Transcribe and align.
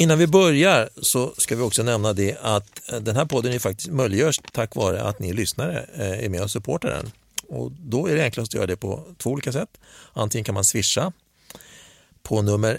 Innan 0.00 0.18
vi 0.18 0.26
börjar 0.26 0.88
så 1.02 1.34
ska 1.36 1.56
vi 1.56 1.62
också 1.62 1.82
nämna 1.82 2.12
det 2.12 2.38
att 2.42 2.92
eh, 2.92 3.00
den 3.00 3.16
här 3.16 3.24
podden 3.24 3.52
är 3.52 3.58
faktiskt 3.58 3.90
möjliggörs 3.90 4.40
tack 4.52 4.74
vare 4.74 5.02
att 5.02 5.18
ni 5.18 5.32
lyssnare 5.32 5.86
eh, 5.94 6.24
är 6.24 6.28
med 6.28 6.42
och 6.42 6.50
supportar 6.50 6.88
den. 6.88 7.10
Och 7.48 7.72
då 7.72 8.06
är 8.06 8.14
det 8.14 8.22
enklast 8.22 8.50
att 8.50 8.54
göra 8.54 8.66
det 8.66 8.76
på 8.76 9.14
två 9.18 9.30
olika 9.30 9.52
sätt. 9.52 9.78
Antingen 10.12 10.44
kan 10.44 10.54
man 10.54 10.64
swisha 10.64 11.12
på 12.22 12.42
nummer 12.42 12.78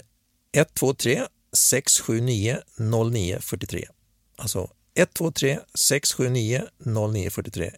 123 0.56 1.22
679 1.52 2.58
0943. 2.76 3.88
Alltså 4.36 4.70
123 4.94 5.58
679 5.74 6.62
0943. 6.84 7.72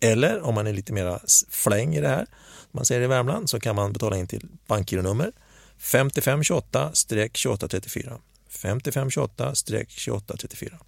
Eller 0.00 0.40
om 0.40 0.54
man 0.54 0.66
är 0.66 0.72
lite 0.72 0.92
mera 0.92 1.20
fläng 1.50 1.94
i 1.94 2.00
det 2.00 2.08
här, 2.08 2.26
man 2.70 2.84
säger 2.84 3.00
i 3.00 3.06
Värmland, 3.06 3.50
så 3.50 3.60
kan 3.60 3.76
man 3.76 3.92
betala 3.92 4.16
in 4.16 4.26
till 4.26 4.48
bankgironummer 4.66 5.32
5528-2834. 5.78 8.18
5528-2834. 8.50 10.78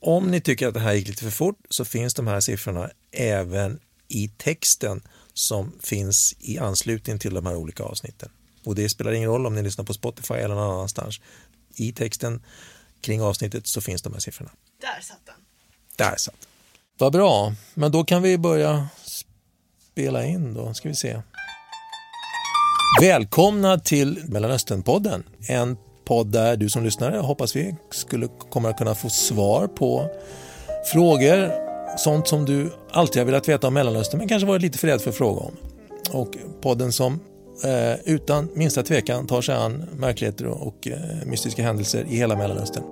Om 0.00 0.30
ni 0.30 0.40
tycker 0.40 0.68
att 0.68 0.74
det 0.74 0.80
här 0.80 0.92
gick 0.92 1.08
lite 1.08 1.24
för 1.24 1.30
fort 1.30 1.58
så 1.70 1.84
finns 1.84 2.14
de 2.14 2.26
här 2.26 2.40
siffrorna 2.40 2.90
även 3.12 3.80
i 4.08 4.28
texten 4.28 5.02
som 5.32 5.72
finns 5.82 6.34
i 6.38 6.58
anslutning 6.58 7.18
till 7.18 7.34
de 7.34 7.46
här 7.46 7.56
olika 7.56 7.82
avsnitten. 7.82 8.30
Och 8.64 8.74
det 8.74 8.88
spelar 8.88 9.12
ingen 9.12 9.30
roll 9.30 9.46
om 9.46 9.54
ni 9.54 9.62
lyssnar 9.62 9.84
på 9.84 9.94
Spotify 9.94 10.34
eller 10.34 10.54
någon 10.54 10.74
annanstans. 10.74 11.20
I 11.76 11.92
texten 11.92 12.42
kring 13.00 13.22
avsnittet 13.22 13.66
så 13.66 13.80
finns 13.80 14.02
de 14.02 14.12
här 14.12 14.20
siffrorna. 14.20 14.50
Där 14.80 15.00
satt 15.00 15.26
den. 15.26 15.34
Där 15.96 16.16
satt 16.16 16.40
den. 16.40 16.48
Vad 16.98 17.12
bra, 17.12 17.54
men 17.74 17.92
då 17.92 18.04
kan 18.04 18.22
vi 18.22 18.38
börja 18.38 18.88
spela 19.92 20.24
in 20.24 20.54
då, 20.54 20.74
ska 20.74 20.88
vi 20.88 20.94
se. 20.94 21.22
Välkomna 23.00 23.78
till 23.78 24.24
Mellanösternpodden, 24.28 25.24
en 25.48 25.76
podd 26.04 26.26
där 26.26 26.56
du 26.56 26.68
som 26.68 26.84
lyssnare 26.84 27.16
hoppas 27.16 27.56
vi 27.56 27.74
skulle 27.90 28.28
kommer 28.50 28.68
att 28.68 28.78
kunna 28.78 28.94
få 28.94 29.08
svar 29.08 29.66
på 29.66 30.10
frågor, 30.92 31.52
sånt 31.98 32.28
som 32.28 32.44
du 32.44 32.72
alltid 32.90 33.22
har 33.22 33.26
velat 33.26 33.48
veta 33.48 33.66
om 33.66 33.74
Mellanöstern 33.74 34.18
men 34.18 34.28
kanske 34.28 34.46
varit 34.46 34.62
lite 34.62 34.78
för 34.78 34.88
rädd 34.88 35.00
för 35.00 35.10
att 35.10 35.16
fråga 35.16 35.40
om. 35.40 35.56
Och 36.12 36.36
podden 36.60 36.92
som 36.92 37.20
eh, 37.64 37.94
utan 38.04 38.48
minsta 38.54 38.82
tvekan 38.82 39.26
tar 39.26 39.42
sig 39.42 39.54
an 39.54 39.84
märkligheter 39.96 40.46
och 40.46 40.88
eh, 40.88 40.96
mystiska 41.26 41.62
händelser 41.62 42.06
i 42.08 42.16
hela 42.16 42.36
Mellanöstern. 42.36 42.84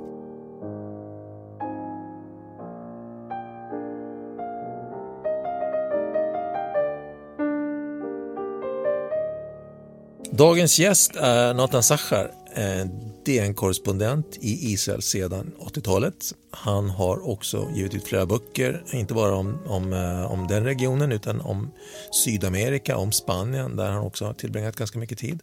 Dagens 10.30 10.78
gäst 10.78 11.16
är 11.16 11.55
Nathan 11.55 11.83
Sachar, 11.83 12.30
Eh, 12.55 12.86
DN-korrespondent 13.25 14.36
i 14.41 14.72
Israel 14.72 15.03
sedan 15.03 15.53
80-talet. 15.58 16.34
Han 16.50 16.91
har 16.91 17.28
också 17.31 17.69
givit 17.75 17.95
ut 17.95 18.05
flera 18.05 18.27
böcker, 18.27 18.84
inte 18.92 19.14
bara 19.14 19.34
om, 19.34 19.58
om, 19.67 19.92
eh, 19.92 20.33
om 20.33 20.47
den 20.47 20.64
regionen 20.64 21.12
utan 21.12 21.41
om 21.41 21.70
Sydamerika, 22.25 22.97
om 22.97 23.12
Spanien 23.12 23.77
där 23.77 23.91
han 23.91 24.03
också 24.03 24.25
har 24.25 24.33
tillbringat 24.34 24.77
ganska 24.77 24.98
mycket 24.98 25.19
tid. 25.19 25.42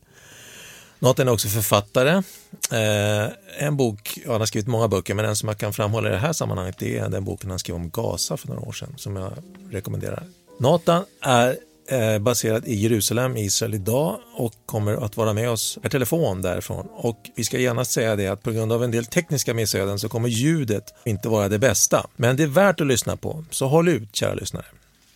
Nathan 0.99 1.27
är 1.27 1.31
också 1.31 1.47
författare. 1.47 2.23
Eh, 2.71 3.31
en 3.57 3.77
bok, 3.77 4.19
ja, 4.25 4.31
han 4.31 4.41
har 4.41 4.45
skrivit 4.45 4.67
många 4.67 4.87
böcker, 4.87 5.13
men 5.13 5.25
en 5.25 5.35
som 5.35 5.49
jag 5.49 5.57
kan 5.57 5.73
framhålla 5.73 6.09
i 6.09 6.11
det 6.11 6.17
här 6.17 6.33
sammanhanget 6.33 6.77
det 6.79 6.97
är 6.97 7.09
den 7.09 7.23
boken 7.23 7.49
han 7.49 7.59
skrev 7.59 7.75
om 7.75 7.89
Gaza 7.89 8.37
för 8.37 8.47
några 8.47 8.61
år 8.61 8.71
sedan 8.71 8.93
som 8.97 9.15
jag 9.15 9.31
rekommenderar. 9.69 10.23
Nathan 10.59 11.05
är 11.21 11.57
eh, 11.89 12.19
baserad 12.19 12.67
i 12.67 12.75
Jerusalem, 12.75 13.37
Israel 13.37 13.73
idag 13.73 14.19
och 14.33 14.53
kommer 14.65 15.05
att 15.05 15.17
vara 15.17 15.33
med 15.33 15.49
oss 15.49 15.79
per 15.81 15.89
telefon 15.89 16.41
därifrån. 16.41 16.87
Och 16.91 17.29
vi 17.35 17.43
ska 17.43 17.57
gärna 17.57 17.85
säga 17.85 18.15
det 18.15 18.27
att 18.27 18.43
på 18.43 18.51
grund 18.51 18.71
av 18.71 18.83
en 18.83 18.91
del 18.91 19.05
tekniska 19.05 19.53
missöden 19.53 19.99
så 19.99 20.09
kommer 20.09 20.29
ljudet 20.29 20.93
inte 21.05 21.29
vara 21.29 21.49
det 21.49 21.59
bästa. 21.59 22.07
Men 22.15 22.37
det 22.37 22.43
är 22.43 22.47
värt 22.47 22.81
att 22.81 22.87
lyssna 22.87 23.17
på, 23.17 23.43
så 23.49 23.67
håll 23.67 23.87
ut 23.87 24.15
kära 24.15 24.33
lyssnare. 24.33 24.65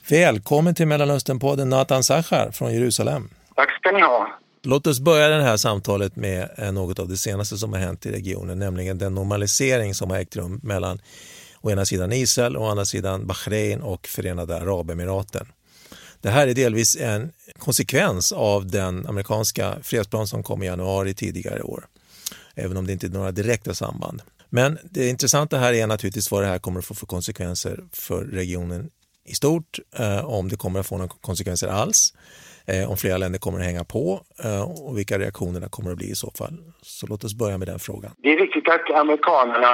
Välkommen 0.10 0.76
till 0.76 0.88
Mellanösternpodden 0.88 1.70
Nathan 1.70 2.04
Sachar 2.04 2.52
från 2.52 2.74
Jerusalem. 2.74 3.30
Tack 3.56 3.70
ska 3.80 3.92
ni 3.92 4.02
ha. 4.02 4.40
Låt 4.64 4.88
oss 4.88 5.00
börja 5.00 5.28
det 5.28 5.44
här 5.44 5.58
samtalet 5.58 6.16
med 6.16 6.50
eh, 6.58 6.72
något 6.72 7.00
av 7.00 7.08
det 7.08 7.18
senaste 7.18 7.58
som 7.58 7.74
har 7.74 7.80
hänt 7.80 8.06
i 8.06 8.12
regionen, 8.12 8.60
nämligen 8.60 8.98
den 8.98 9.16
normalisering 9.16 9.94
som 9.94 10.10
har 10.10 10.18
ägt 10.18 10.36
rum 10.36 10.60
mellan 10.64 11.00
å 11.62 11.72
ena 11.72 11.86
sidan 11.86 12.14
Israel 12.14 12.58
och 12.58 12.64
å 12.64 12.70
andra 12.70 12.86
sidan 12.86 13.28
Bahrain 13.28 13.82
och 13.82 14.08
Förenade 14.08 14.58
Arabemiraten. 14.58 15.48
Det 16.24 16.30
här 16.30 16.48
är 16.48 16.54
delvis 16.54 17.02
en 17.02 17.32
konsekvens 17.60 18.32
av 18.32 18.68
den 18.68 19.08
amerikanska 19.08 19.76
fredsplan 19.84 20.28
som 20.28 20.44
kom 20.44 20.64
i 20.64 20.66
januari 20.66 21.14
tidigare 21.14 21.60
i 21.60 21.62
år, 21.62 21.84
även 22.56 22.78
om 22.78 22.88
det 22.88 22.94
inte 22.94 23.08
är 23.08 23.10
några 23.10 23.32
direkta 23.32 23.74
samband. 23.74 24.22
Men 24.50 24.78
det 24.84 25.10
intressanta 25.10 25.58
här 25.58 25.74
är 25.74 25.88
naturligtvis 25.88 26.32
vad 26.32 26.44
det 26.44 26.48
här 26.48 26.60
kommer 26.60 26.80
att 26.80 26.86
få 26.86 26.94
för 26.94 27.06
konsekvenser 27.06 27.80
för 27.94 28.24
regionen 28.24 28.90
i 29.26 29.34
stort, 29.34 29.80
eh, 30.00 30.26
om 30.26 30.50
det 30.50 30.56
kommer 30.56 30.80
att 30.80 30.88
få 30.88 30.98
några 30.98 31.12
konsekvenser 31.22 31.68
alls, 31.68 32.14
eh, 32.68 32.92
om 32.92 32.98
flera 32.98 33.18
länder 33.18 33.40
kommer 33.40 33.60
att 33.60 33.66
hänga 33.66 33.84
på 33.84 34.22
eh, 34.44 34.62
och 34.62 34.98
vilka 34.98 35.20
reaktionerna 35.20 35.70
kommer 35.70 35.92
att 35.92 35.98
bli 35.98 36.10
i 36.10 36.16
så 36.16 36.32
fall. 36.32 36.58
Så 36.82 37.08
låt 37.08 37.24
oss 37.24 37.34
börja 37.34 37.58
med 37.58 37.68
den 37.68 37.80
frågan. 37.80 38.12
Det 38.18 38.30
är 38.30 38.38
viktigt 38.38 38.70
att 38.70 38.92
amerikanerna 38.92 39.74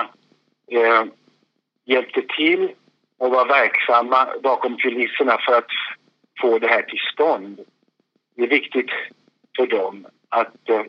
eh, 0.72 1.04
hjälpte 1.86 2.22
till 2.38 2.70
och 3.20 3.32
var 3.32 3.48
verksamma 3.48 4.28
bakom 4.44 4.78
kulisserna 4.78 5.38
för 5.46 5.54
att 5.58 5.72
få 6.42 6.60
det 6.60 6.68
här 6.68 6.82
till 6.82 7.00
stånd. 7.14 7.60
Det 8.36 8.44
är 8.44 8.48
viktigt 8.48 8.92
för 9.56 9.68
dem 9.68 10.08
att 10.30 10.70
eh, 10.70 10.84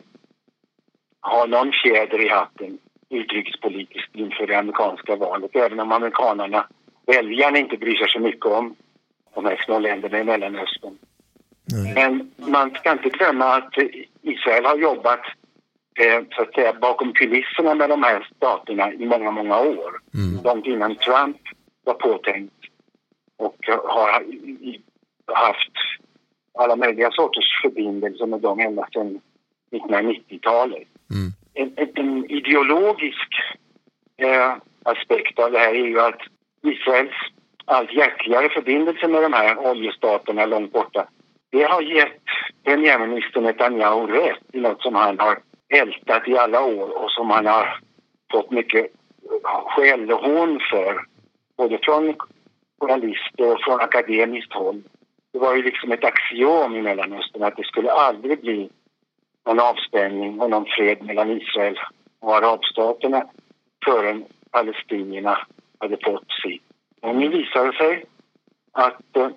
ha 1.21 1.45
någon 1.45 1.71
fjäder 1.83 2.25
i 2.25 2.29
hatten 2.29 2.77
utrikespolitiskt 3.09 4.15
inför 4.15 4.47
det 4.47 4.59
amerikanska 4.59 5.15
valet, 5.15 5.55
även 5.55 5.79
om 5.79 5.91
amerikanerna, 5.91 6.67
väljarna, 7.05 7.57
inte 7.57 7.77
bryr 7.77 7.95
sig 7.95 8.09
så 8.09 8.19
mycket 8.19 8.45
om 8.45 8.75
de 9.35 9.45
här 9.45 9.61
små 9.65 9.79
länderna 9.79 10.19
i 10.19 10.23
Mellanöstern. 10.23 10.97
Nej. 11.65 11.93
Men 11.93 12.31
man 12.37 12.71
ska 12.71 12.91
inte 12.91 13.09
glömma 13.09 13.45
att 13.45 13.73
Israel 14.21 14.65
har 14.65 14.77
jobbat 14.77 15.19
eh, 15.99 16.21
så 16.31 16.41
att 16.41 16.53
säga, 16.53 16.73
bakom 16.73 17.13
kulisserna 17.13 17.75
med 17.75 17.89
de 17.89 18.03
här 18.03 18.27
staterna 18.35 18.93
i 18.93 19.05
många, 19.05 19.31
många 19.31 19.59
år. 19.59 19.91
Mm. 20.13 20.43
Långt 20.43 20.65
innan 20.65 20.95
Trump 20.95 21.37
var 21.83 21.93
påtänkt 21.93 22.53
och 23.37 23.57
har 23.83 24.23
haft 25.35 25.71
alla 26.53 26.75
möjliga 26.75 27.11
sorters 27.11 27.61
förbindelser 27.61 28.25
med 28.25 28.41
dem 28.41 28.59
ända 28.59 28.87
sedan 28.93 29.21
1990-talet. 29.71 30.87
Mm. 31.11 31.31
En, 31.53 31.87
en, 31.95 32.31
ideologisk 32.31 33.29
eh, 34.17 34.55
aspekt 34.83 35.39
av 35.39 35.51
det 35.51 35.59
här 35.59 35.75
är 35.75 35.85
ju 35.85 35.99
att 35.99 36.21
Israels 36.63 37.15
allt 37.65 37.93
hjärtligare 37.93 38.49
förbindelser 38.49 39.07
med 39.07 39.23
de 39.23 39.33
här 39.33 39.57
oljestaterna 39.57 40.45
långt 40.45 40.73
borta 40.73 41.07
det 41.51 41.63
har 41.63 41.81
gett 41.81 42.21
premiärminister 42.63 43.41
Netanyahu 43.41 44.07
rätt 44.07 44.43
i 44.53 44.59
något 44.59 44.81
som 44.81 44.95
han 44.95 45.19
har 45.19 45.39
ältat 45.69 46.27
i 46.27 46.37
alla 46.37 46.61
år 46.61 47.03
och 47.03 47.11
som 47.11 47.29
han 47.29 47.45
har 47.45 47.79
fått 48.31 48.51
mycket 48.51 48.87
skäll 49.43 50.11
och 50.11 50.19
hån 50.19 50.59
för 50.71 51.05
både 51.57 51.79
från 51.83 52.15
journalister 52.79 53.53
och 53.53 53.61
från 53.61 53.79
akademiskt 53.81 54.53
håll 54.53 54.83
det 55.33 55.39
var 55.39 55.55
ju 55.55 55.63
liksom 55.63 55.91
ett 55.91 56.03
axiom 56.03 56.75
i 56.75 56.81
Mellanöstern 56.81 57.43
att 57.43 57.57
det 57.57 57.65
skulle 57.65 57.91
aldrig 57.91 58.41
bli 58.41 58.69
någon 59.45 59.59
avspänning 59.59 60.39
och 60.39 60.49
någon 60.49 60.65
fred 60.77 60.97
mellan 61.01 61.31
Israel 61.31 61.79
och 62.19 62.35
arabstaterna 62.35 63.23
förrän 63.85 64.25
palestinierna 64.51 65.37
hade 65.79 65.97
fått 66.03 66.27
sitt. 66.43 66.63
Och 67.01 67.15
nu 67.15 67.29
visar 67.29 67.65
det 67.65 67.77
sig 67.77 68.05
att 68.71 69.17
eh, 69.17 69.29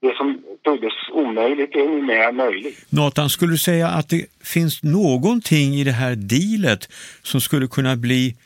det 0.00 0.16
som 0.16 0.42
troddes 0.64 0.92
omöjligt 1.12 1.74
är 1.74 1.88
numera 1.88 2.32
möjligt. 2.32 2.86
Nathan, 2.88 3.30
skulle 3.30 3.52
du 3.52 3.58
säga 3.58 3.88
att 3.88 4.08
det 4.08 4.26
finns 4.44 4.82
någonting 4.82 5.74
i 5.74 5.84
det 5.84 5.92
här 5.92 6.14
dealet 6.16 6.88
som 7.22 7.40
skulle 7.40 7.66
kunna 7.66 7.96
bli 7.96 8.36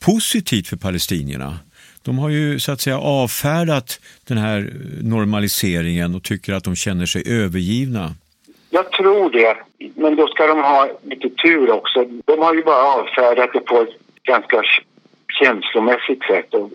positivt 0.00 0.68
för 0.68 0.76
palestinierna? 0.76 1.58
De 2.02 2.18
har 2.18 2.28
ju 2.28 2.60
så 2.60 2.72
att 2.72 2.80
säga 2.80 2.98
avfärdat 2.98 4.00
den 4.28 4.38
här 4.38 4.72
normaliseringen 5.02 6.14
och 6.14 6.22
tycker 6.22 6.52
att 6.52 6.64
de 6.64 6.76
känner 6.76 7.06
sig 7.06 7.22
övergivna. 7.26 8.14
Jag 8.70 8.92
tror 8.92 9.30
det, 9.30 9.56
men 9.94 10.16
då 10.16 10.26
ska 10.26 10.46
de 10.46 10.58
ha 10.58 10.88
lite 11.02 11.30
tur 11.30 11.70
också. 11.70 12.04
De 12.24 12.38
har 12.38 12.54
ju 12.54 12.62
bara 12.62 12.82
avfärdat 12.82 13.50
det 13.52 13.60
på 13.60 13.82
ett 13.82 14.22
ganska 14.22 14.62
känslomässigt 15.40 16.22
sätt 16.24 16.54
och 16.54 16.70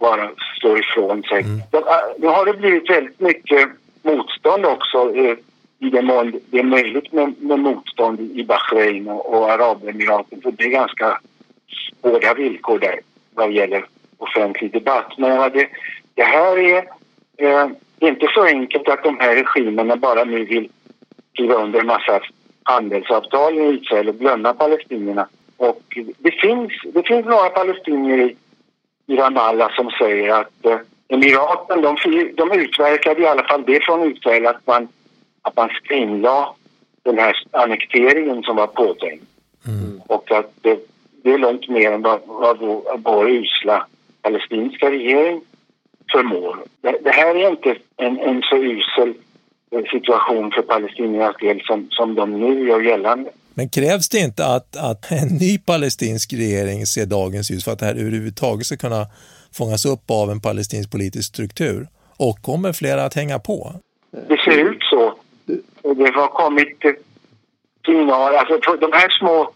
bara 0.00 0.30
slår 0.60 0.78
ifrån 0.78 1.22
sig. 1.22 1.40
Mm. 1.42 1.60
Nu 2.18 2.26
har 2.26 2.46
det 2.46 2.52
blivit 2.52 2.90
väldigt 2.90 3.20
mycket 3.20 3.68
motstånd 4.02 4.66
också 4.66 5.16
eh, 5.16 5.36
i 5.78 5.90
den 5.90 6.04
mån 6.04 6.40
det 6.50 6.58
är 6.58 6.62
möjligt 6.64 7.12
med, 7.12 7.34
med 7.38 7.58
motstånd 7.58 8.20
i 8.20 8.44
Bahrain 8.44 9.08
och, 9.08 9.34
och 9.34 9.50
Arabemiraten 9.50 10.40
för 10.40 10.52
det 10.52 10.64
är 10.64 10.70
ganska 10.70 11.20
hårda 12.02 12.34
villkor 12.34 12.78
där 12.78 13.00
vad 13.34 13.52
gäller 13.52 13.84
offentlig 14.24 14.72
debatt. 14.72 15.18
Men 15.18 15.52
det, 15.52 15.68
det 16.14 16.22
här 16.22 16.58
är 16.58 16.84
eh, 17.36 17.68
inte 17.98 18.26
så 18.34 18.44
enkelt 18.44 18.88
att 18.88 19.04
de 19.04 19.18
här 19.20 19.34
regimerna 19.34 19.96
bara 19.96 20.24
nu 20.24 20.44
vill 20.44 20.68
skriva 21.32 21.54
under 21.54 21.80
en 21.80 21.86
massa 21.86 22.20
handelsavtal 22.62 23.54
med 23.54 23.74
Israel 23.74 24.08
och 24.08 24.18
glömma 24.18 24.54
palestinierna 24.54 25.28
Och 25.56 25.98
det 26.18 26.30
finns, 26.30 26.72
det 26.94 27.02
finns 27.02 27.26
några 27.26 27.48
palestinier 27.48 28.18
i, 28.18 28.36
i 29.06 29.16
Ramallah 29.16 29.70
som 29.76 29.90
säger 29.90 30.32
att 30.40 30.66
eh, 30.66 30.78
Emiraten, 31.08 31.82
de, 31.82 31.96
de 32.36 32.52
utverkade 32.52 33.22
i 33.22 33.26
alla 33.26 33.44
fall 33.44 33.64
det 33.66 33.84
från 33.84 34.12
Israel 34.12 34.46
att 34.46 34.66
man, 34.66 34.88
att 35.42 35.56
man 35.56 35.68
skrinlade 35.68 36.48
den 37.02 37.18
här 37.18 37.36
annekteringen 37.50 38.42
som 38.42 38.56
var 38.56 38.66
påtänkt. 38.66 39.24
Mm. 39.66 40.00
Och 40.06 40.32
att 40.32 40.52
det, 40.60 40.78
det, 41.22 41.32
är 41.32 41.38
långt 41.38 41.68
mer 41.68 41.92
än 41.92 42.02
vad, 42.02 42.20
vad 42.26 42.58
vår 43.04 43.30
usla 43.30 43.86
palestinska 44.24 44.90
regering 44.90 45.40
förmår. 46.12 46.58
Det, 46.80 46.98
det 47.04 47.10
här 47.10 47.34
är 47.34 47.50
inte 47.50 47.76
en, 47.96 48.18
en 48.18 48.42
så 48.42 48.56
usel 48.56 49.14
eh, 49.70 49.84
situation 49.90 50.50
för 50.54 50.62
palestiniernas 50.62 51.36
del 51.40 51.60
som, 51.60 51.88
som 51.90 52.14
de 52.14 52.40
nu 52.40 52.68
gör 52.68 52.80
gällande. 52.80 53.30
Men 53.54 53.68
krävs 53.68 54.08
det 54.08 54.18
inte 54.18 54.46
att, 54.46 54.76
att 54.76 55.10
en 55.10 55.28
ny 55.28 55.58
palestinsk 55.58 56.32
regering 56.32 56.86
ser 56.86 57.06
dagens 57.06 57.50
ljus 57.50 57.64
för 57.64 57.72
att 57.72 57.78
det 57.78 57.86
här 57.86 57.94
överhuvudtaget 57.94 58.66
ska 58.66 58.76
kunna 58.76 59.06
fångas 59.58 59.84
upp 59.86 60.10
av 60.10 60.30
en 60.30 60.40
palestinsk 60.40 60.92
politisk 60.92 61.28
struktur? 61.28 61.86
Och 62.16 62.36
kommer 62.42 62.72
flera 62.72 63.04
att 63.04 63.14
hänga 63.14 63.38
på? 63.38 63.72
Det 64.28 64.40
ser 64.44 64.58
ut 64.70 64.82
så. 64.90 65.14
Det 65.94 66.10
har 66.14 66.28
kommit 66.28 66.78
signaler, 67.86 68.38
alltså 68.38 68.76
de 68.76 68.92
här 68.92 69.08
små, 69.18 69.50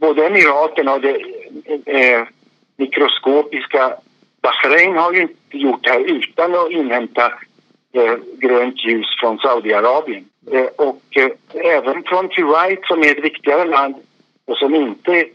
både 0.00 0.26
Emiraten 0.26 0.88
och 0.88 1.00
det 1.00 1.16
eh, 1.86 2.22
mikroskopiska 2.76 3.94
Bahrain 4.42 4.96
har 4.96 5.12
ju 5.12 5.22
inte 5.22 5.58
gjort 5.58 5.84
det 5.84 5.90
här 5.90 6.00
utan 6.00 6.54
att 6.54 6.70
inhämta 6.70 7.32
eh, 7.92 8.16
grönt 8.36 8.84
ljus 8.84 9.06
från 9.20 9.38
Saudiarabien. 9.38 10.24
Eh, 10.50 10.64
och 10.64 11.02
eh, 11.10 11.30
även 11.54 12.02
från 12.02 12.28
Kuwait 12.28 12.84
som 12.84 13.02
är 13.02 13.10
ett 13.10 13.24
viktigare 13.24 13.64
land 13.64 13.94
och 14.44 14.58
som 14.58 14.74
inte 14.74 15.26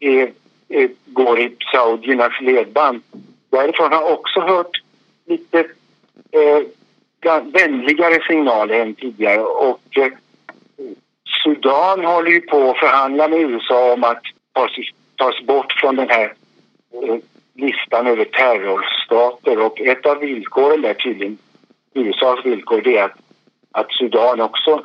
är, 0.00 0.32
är, 0.68 0.90
går 1.06 1.40
i 1.40 1.56
saudiernas 1.72 2.40
ledband. 2.40 3.02
Därifrån 3.50 3.92
har 3.92 4.12
också 4.12 4.40
hört 4.40 4.82
lite 5.26 5.58
eh, 6.30 7.42
vänligare 7.42 8.22
signaler 8.28 8.80
än 8.80 8.94
tidigare. 8.94 9.40
Och 9.40 9.98
eh, 9.98 10.12
Sudan 11.44 12.04
håller 12.04 12.30
ju 12.30 12.40
på 12.40 12.70
att 12.70 12.78
förhandla 12.78 13.28
med 13.28 13.40
USA 13.40 13.92
om 13.92 14.04
att 14.04 14.22
tas, 14.52 14.70
tas 15.16 15.46
bort 15.46 15.72
från 15.72 15.96
den 15.96 16.08
här 16.08 16.34
listan 17.90 18.06
över 18.06 18.24
terrorstater 18.24 19.58
och 19.66 19.80
ett 19.80 20.06
av 20.06 20.18
villkoren 20.18 20.82
där 20.82 20.94
tydligen, 20.94 21.38
USAs 21.94 22.46
villkor, 22.46 22.82
det 22.82 22.96
är 22.96 23.04
att, 23.04 23.16
att 23.72 23.92
Sudan 23.92 24.40
också 24.40 24.84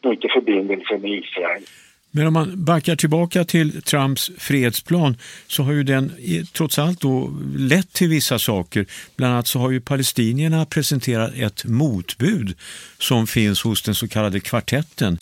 knyter 0.00 0.28
förbindelser 0.28 0.98
med 0.98 1.10
Israel. 1.10 1.62
Men 2.14 2.26
om 2.26 2.32
man 2.32 2.64
backar 2.64 2.96
tillbaka 2.96 3.44
till 3.44 3.82
Trumps 3.82 4.30
fredsplan 4.38 5.16
så 5.46 5.62
har 5.62 5.72
ju 5.72 5.82
den 5.82 6.12
trots 6.52 6.78
allt 6.78 7.00
då 7.00 7.30
lett 7.56 7.92
till 7.92 8.08
vissa 8.08 8.38
saker. 8.38 8.86
Bland 9.16 9.32
annat 9.32 9.46
så 9.46 9.58
har 9.58 9.70
ju 9.70 9.80
palestinierna 9.80 10.66
presenterat 10.66 11.34
ett 11.34 11.64
motbud 11.64 12.56
som 12.98 13.26
finns 13.26 13.62
hos 13.62 13.82
den 13.82 13.94
så 13.94 14.08
kallade 14.08 14.40
kvartetten. 14.40 15.18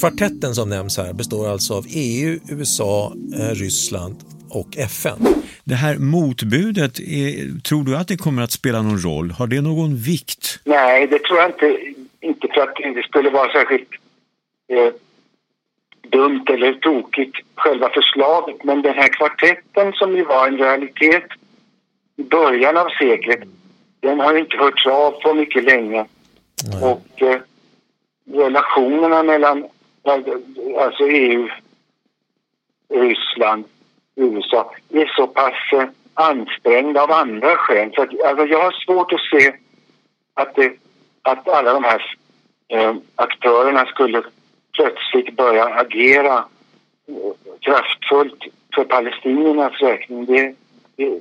Kvartetten 0.00 0.54
som 0.54 0.68
nämns 0.68 0.96
här 0.96 1.12
består 1.12 1.48
alltså 1.48 1.74
av 1.74 1.86
EU, 1.88 2.38
USA, 2.48 3.12
eh, 3.38 3.54
Ryssland 3.54 4.16
och 4.50 4.76
FN. 4.76 5.18
Det 5.64 5.74
här 5.74 5.96
motbudet, 5.98 7.00
är, 7.00 7.60
tror 7.60 7.84
du 7.84 7.96
att 7.96 8.08
det 8.08 8.16
kommer 8.16 8.42
att 8.42 8.50
spela 8.50 8.82
någon 8.82 8.98
roll? 8.98 9.30
Har 9.30 9.46
det 9.46 9.60
någon 9.60 9.96
vikt? 9.96 10.60
Nej, 10.64 11.06
det 11.06 11.18
tror 11.18 11.38
jag 11.38 11.50
inte. 11.50 11.78
Inte 12.20 12.48
för 12.54 12.60
att 12.60 12.76
det 12.94 13.02
skulle 13.02 13.30
vara 13.30 13.52
särskilt 13.52 13.88
eh, 14.68 14.92
dumt 16.08 16.44
eller 16.48 16.72
tokigt, 16.74 17.36
själva 17.54 17.90
förslaget. 17.94 18.64
Men 18.64 18.82
den 18.82 18.94
här 18.94 19.08
kvartetten 19.08 19.92
som 19.92 20.16
ju 20.16 20.24
var 20.24 20.48
en 20.48 20.58
realitet 20.58 21.24
i 22.16 22.22
början 22.22 22.76
av 22.76 22.88
seklet, 23.00 23.40
den 24.00 24.20
har 24.20 24.38
inte 24.38 24.56
hörts 24.56 24.86
av 24.86 25.10
på 25.10 25.34
mycket 25.34 25.64
länge. 25.64 26.06
Nej. 26.64 26.82
Och 26.82 27.22
eh, 27.22 27.40
relationerna 28.32 29.22
mellan 29.22 29.64
alltså 30.78 31.04
EU, 31.04 31.48
Ryssland 32.94 33.64
USA 34.20 34.72
är 34.92 35.12
så 35.16 35.26
pass 35.26 35.72
eh, 35.72 35.84
ansträngda 36.14 37.02
av 37.02 37.12
andra 37.12 37.56
skäl. 37.56 37.90
Så 37.94 38.02
att, 38.02 38.08
alltså 38.08 38.46
jag 38.46 38.62
har 38.62 38.72
svårt 38.72 39.12
att 39.12 39.20
se 39.20 39.52
att, 40.34 40.54
det, 40.54 40.72
att 41.22 41.48
alla 41.48 41.72
de 41.72 41.84
här 41.84 42.16
eh, 42.68 42.94
aktörerna 43.16 43.86
skulle 43.86 44.22
plötsligt 44.72 45.36
börja 45.36 45.64
agera 45.64 46.44
eh, 47.08 47.14
kraftfullt 47.60 48.44
för 48.74 48.84
palestiniernas 48.84 49.80
räkning. 49.80 50.26
Det, 50.26 50.54
det, 50.96 51.20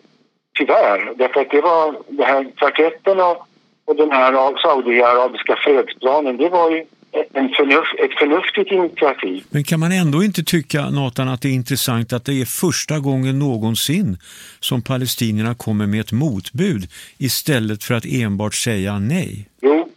tyvärr, 0.58 1.14
därför 1.16 1.42
att 1.42 1.52
det 1.52 1.62
var 1.62 1.96
den 2.08 2.26
här 2.26 2.52
kvartetten 2.56 3.20
och, 3.20 3.48
och 3.86 3.96
den 3.96 4.12
här 4.12 4.58
saudiarabiska 4.62 5.56
fredsplanen, 5.56 6.38
det 6.38 6.50
var 6.50 6.70
ju 6.70 6.86
en 7.12 7.50
förnuft, 7.50 7.94
ett 8.04 8.20
förnuftigt 8.20 8.72
initiativ. 8.72 9.44
Men 9.50 9.64
kan 9.64 9.80
man 9.80 9.92
ändå 9.92 10.24
inte 10.24 10.44
tycka, 10.44 10.90
Nathan, 10.90 11.28
att 11.28 11.42
det 11.42 11.48
är 11.48 11.54
intressant 11.54 12.14
att 12.14 12.26
det 12.26 12.42
är 12.42 12.46
första 12.46 13.00
gången 13.00 13.40
någonsin 13.40 14.18
som 14.60 14.82
palestinierna 14.82 15.56
kommer 15.56 15.88
med 15.88 16.00
ett 16.00 16.12
motbud 16.12 16.84
istället 17.18 17.84
för 17.84 17.94
att 17.94 18.06
enbart 18.06 18.54
säga 18.54 19.00
nej? 19.00 19.50
Jo, 19.62 19.90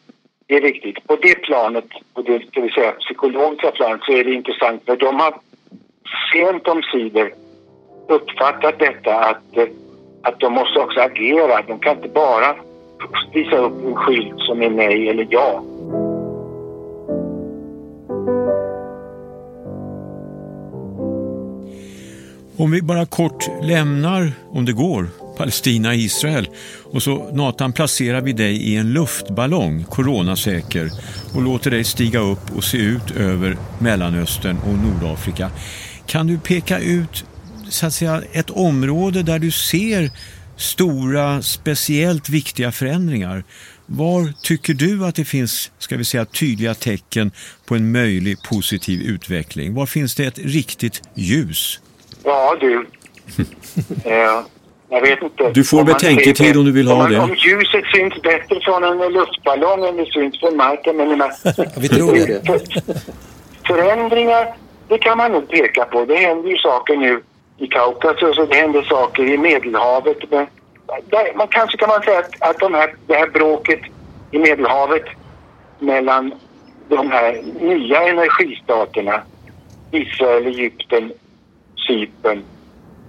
det 0.46 0.54
är 0.54 0.60
riktigt. 0.60 1.06
På 1.06 1.16
det 1.16 1.34
planet, 1.34 1.84
på 2.14 2.22
det 2.22 2.46
ska 2.46 2.60
vi 2.60 2.70
säga, 2.70 2.92
psykologiska 2.92 3.70
planet, 3.70 4.00
så 4.02 4.12
är 4.12 4.24
det 4.24 4.32
intressant 4.34 4.82
för 4.86 4.96
de 4.96 5.20
har 5.20 5.34
sent 6.32 6.68
om 6.68 6.82
sidor 6.92 7.32
uppfattat 8.08 8.78
detta 8.78 9.18
att, 9.18 9.58
att 10.22 10.40
de 10.40 10.52
måste 10.52 10.78
också 10.78 11.00
agera. 11.00 11.62
De 11.62 11.78
kan 11.78 11.96
inte 11.96 12.08
bara 12.08 12.54
visa 13.32 13.56
upp 13.56 13.84
en 13.84 13.94
skylt 13.94 14.38
som 14.38 14.62
är 14.62 14.70
nej 14.70 15.08
eller 15.08 15.26
ja. 15.30 15.64
Om 22.56 22.70
vi 22.70 22.82
bara 22.82 23.06
kort 23.06 23.48
lämnar, 23.62 24.32
om 24.50 24.64
det 24.64 24.72
går, 24.72 25.08
Palestina 25.36 25.94
Israel 25.94 26.48
och 26.84 27.02
så 27.02 27.34
Nathan 27.34 27.72
placerar 27.72 28.20
vi 28.20 28.32
dig 28.32 28.56
i 28.56 28.76
en 28.76 28.92
luftballong, 28.92 29.84
coronasäker 29.84 30.90
och 31.34 31.42
låter 31.42 31.70
dig 31.70 31.84
stiga 31.84 32.18
upp 32.20 32.56
och 32.56 32.64
se 32.64 32.76
ut 32.76 33.10
över 33.10 33.56
Mellanöstern 33.78 34.58
och 34.58 34.78
Nordafrika. 34.78 35.50
Kan 36.06 36.26
du 36.26 36.38
peka 36.38 36.78
ut 36.78 37.24
så 37.68 37.86
att 37.86 37.94
säga, 37.94 38.22
ett 38.32 38.50
område 38.50 39.22
där 39.22 39.38
du 39.38 39.50
ser 39.50 40.10
stora, 40.56 41.42
speciellt 41.42 42.28
viktiga 42.28 42.72
förändringar? 42.72 43.44
Var 43.86 44.32
tycker 44.42 44.74
du 44.74 45.04
att 45.04 45.14
det 45.14 45.24
finns 45.24 45.70
ska 45.78 45.96
vi 45.96 46.04
säga, 46.04 46.24
tydliga 46.24 46.74
tecken 46.74 47.30
på 47.66 47.76
en 47.76 47.92
möjlig 47.92 48.42
positiv 48.42 49.00
utveckling? 49.00 49.74
Var 49.74 49.86
finns 49.86 50.14
det 50.14 50.24
ett 50.24 50.38
riktigt 50.38 51.02
ljus? 51.14 51.80
Ja, 52.24 52.56
du. 52.60 52.74
eh, 54.04 54.42
jag 54.88 55.00
vet 55.00 55.22
inte. 55.22 55.50
Du 55.50 55.64
får 55.64 55.84
betänketid 55.84 56.56
om 56.56 56.64
du 56.64 56.72
vill 56.72 56.88
ha 56.88 57.04
om, 57.04 57.12
det. 57.12 57.18
Om 57.18 57.34
ljuset 57.34 57.84
syns 57.94 58.22
bättre 58.22 58.60
från 58.60 58.84
en 58.84 59.12
luftballong 59.12 59.84
än 59.84 59.96
det 59.96 60.06
syns 60.06 60.40
från 60.40 60.56
marken. 60.56 60.96
Men 60.96 61.08
menar, 61.08 61.32
Vi 61.80 61.88
tror 61.88 62.12
det. 62.12 62.46
För, 62.46 62.60
förändringar, 63.66 64.54
det 64.88 64.98
kan 64.98 65.18
man 65.18 65.32
nog 65.32 65.48
peka 65.48 65.84
på. 65.84 66.04
Det 66.04 66.16
händer 66.16 66.50
ju 66.50 66.56
saker 66.56 66.96
nu 66.96 67.22
i 67.58 67.66
Kaukasus 67.66 68.38
och 68.38 68.48
det 68.48 68.54
händer 68.54 68.82
saker 68.82 69.22
i 69.22 69.38
Medelhavet. 69.38 70.30
Men, 70.30 70.46
där, 71.10 71.36
man 71.36 71.48
kanske 71.48 71.78
kan 71.78 71.88
man 71.88 72.02
säga 72.02 72.18
att, 72.18 72.42
att 72.50 72.58
de 72.58 72.74
här, 72.74 72.94
det 73.06 73.14
här 73.14 73.28
bråket 73.28 73.80
i 74.30 74.38
Medelhavet 74.38 75.04
mellan 75.78 76.34
de 76.88 77.10
här 77.10 77.42
nya 77.60 78.02
energistaterna, 78.02 79.22
Israel, 79.90 80.46
Egypten 80.46 81.12
Cypern 81.92 82.44